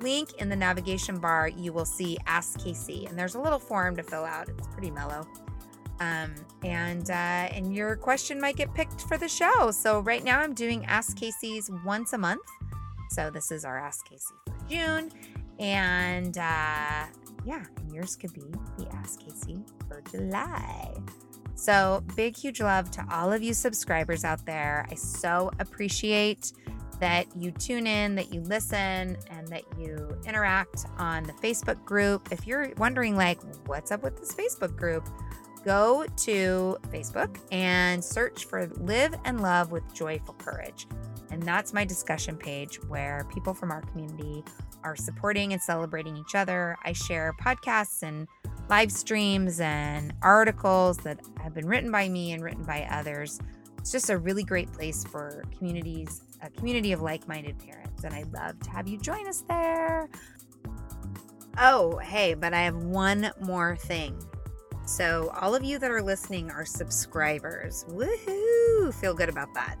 link 0.00 0.34
in 0.34 0.50
the 0.50 0.56
navigation 0.56 1.18
bar, 1.18 1.48
you 1.48 1.72
will 1.72 1.86
see 1.86 2.18
Ask 2.26 2.58
Casey. 2.62 3.06
And 3.06 3.18
there's 3.18 3.34
a 3.34 3.40
little 3.40 3.58
form 3.58 3.96
to 3.96 4.02
fill 4.02 4.24
out. 4.24 4.50
It's 4.50 4.68
pretty 4.68 4.90
mellow. 4.90 5.26
Um, 6.00 6.34
and 6.64 7.08
uh, 7.10 7.12
and 7.54 7.74
your 7.74 7.96
question 7.96 8.40
might 8.40 8.56
get 8.56 8.74
picked 8.74 9.02
for 9.02 9.16
the 9.16 9.28
show. 9.28 9.70
So 9.70 10.00
right 10.00 10.24
now 10.24 10.40
I'm 10.40 10.54
doing 10.54 10.84
Ask 10.86 11.16
Casey's 11.16 11.70
once 11.84 12.12
a 12.12 12.18
month. 12.18 12.42
So 13.10 13.30
this 13.30 13.50
is 13.50 13.64
our 13.64 13.78
Ask 13.78 14.08
Casey 14.08 14.34
for 14.46 14.68
June. 14.68 15.10
And 15.60 16.36
uh, 16.36 17.06
yeah, 17.44 17.64
and 17.76 17.92
yours 17.92 18.16
could 18.16 18.32
be 18.32 18.42
the 18.76 18.88
Ask 18.92 19.20
Casey 19.20 19.58
for 19.88 20.02
July. 20.10 20.94
So, 21.56 22.02
big, 22.16 22.36
huge 22.36 22.60
love 22.60 22.90
to 22.92 23.06
all 23.10 23.32
of 23.32 23.42
you 23.42 23.54
subscribers 23.54 24.24
out 24.24 24.44
there. 24.44 24.86
I 24.90 24.94
so 24.96 25.50
appreciate 25.60 26.52
that 27.00 27.26
you 27.36 27.52
tune 27.52 27.86
in, 27.86 28.14
that 28.16 28.34
you 28.34 28.40
listen, 28.42 29.16
and 29.30 29.48
that 29.48 29.62
you 29.78 30.16
interact 30.26 30.86
on 30.98 31.22
the 31.22 31.32
Facebook 31.34 31.82
group. 31.84 32.28
If 32.32 32.46
you're 32.46 32.72
wondering, 32.76 33.16
like, 33.16 33.38
what's 33.66 33.92
up 33.92 34.02
with 34.02 34.18
this 34.18 34.34
Facebook 34.34 34.76
group, 34.76 35.08
go 35.64 36.04
to 36.16 36.76
Facebook 36.88 37.38
and 37.50 38.04
search 38.04 38.44
for 38.44 38.66
Live 38.76 39.14
and 39.24 39.40
Love 39.40 39.72
with 39.72 39.82
Joyful 39.94 40.34
Courage. 40.34 40.86
And 41.30 41.42
that's 41.42 41.72
my 41.72 41.84
discussion 41.84 42.36
page 42.36 42.76
where 42.84 43.26
people 43.32 43.54
from 43.54 43.70
our 43.70 43.80
community 43.82 44.44
are 44.84 44.94
supporting 44.94 45.52
and 45.52 45.60
celebrating 45.60 46.16
each 46.16 46.34
other. 46.34 46.76
I 46.84 46.92
share 46.92 47.34
podcasts 47.42 48.02
and 48.02 48.28
live 48.68 48.92
streams 48.92 49.60
and 49.60 50.12
articles 50.22 50.98
that 50.98 51.20
have 51.42 51.54
been 51.54 51.66
written 51.66 51.90
by 51.90 52.08
me 52.08 52.32
and 52.32 52.42
written 52.42 52.62
by 52.62 52.86
others. 52.90 53.40
It's 53.78 53.90
just 53.90 54.10
a 54.10 54.18
really 54.18 54.44
great 54.44 54.72
place 54.72 55.04
for 55.04 55.44
communities, 55.56 56.22
a 56.42 56.50
community 56.50 56.92
of 56.92 57.02
like 57.02 57.26
minded 57.26 57.58
parents. 57.58 58.04
And 58.04 58.14
I'd 58.14 58.32
love 58.32 58.60
to 58.60 58.70
have 58.70 58.86
you 58.86 58.98
join 58.98 59.26
us 59.26 59.44
there. 59.48 60.08
Oh, 61.58 61.98
hey, 61.98 62.34
but 62.34 62.52
I 62.52 62.62
have 62.62 62.76
one 62.76 63.30
more 63.40 63.76
thing. 63.76 64.16
So, 64.86 65.32
all 65.40 65.54
of 65.54 65.64
you 65.64 65.78
that 65.78 65.90
are 65.90 66.02
listening 66.02 66.50
are 66.50 66.64
subscribers. 66.64 67.84
Woohoo! 67.88 68.92
Feel 68.94 69.14
good 69.14 69.28
about 69.28 69.52
that. 69.54 69.76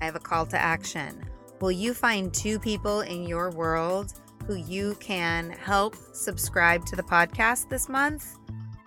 I 0.00 0.04
have 0.04 0.16
a 0.16 0.20
call 0.20 0.46
to 0.46 0.58
action. 0.58 1.24
Will 1.60 1.72
you 1.72 1.94
find 1.94 2.32
two 2.32 2.58
people 2.58 3.00
in 3.00 3.26
your 3.26 3.50
world 3.50 4.12
who 4.46 4.54
you 4.54 4.94
can 5.00 5.50
help 5.50 5.96
subscribe 6.12 6.86
to 6.86 6.96
the 6.96 7.02
podcast 7.02 7.68
this 7.68 7.88
month, 7.88 8.38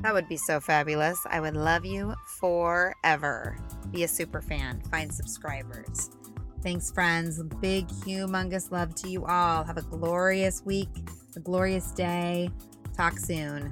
that 0.01 0.13
would 0.13 0.29
be 0.29 0.37
so 0.37 0.59
fabulous. 0.61 1.19
I 1.29 1.41
would 1.41 1.55
love 1.55 1.85
you 1.85 2.15
forever. 2.39 3.57
Be 3.91 4.03
a 4.03 4.07
super 4.07 4.41
fan, 4.41 4.81
find 4.89 5.13
subscribers. 5.13 6.11
Thanks, 6.63 6.91
friends. 6.91 7.41
Big, 7.61 7.87
humongous 7.87 8.71
love 8.71 8.95
to 8.95 9.09
you 9.09 9.25
all. 9.25 9.63
Have 9.63 9.77
a 9.77 9.81
glorious 9.81 10.63
week, 10.65 10.89
a 11.35 11.39
glorious 11.39 11.91
day. 11.91 12.49
Talk 12.95 13.17
soon. 13.17 13.71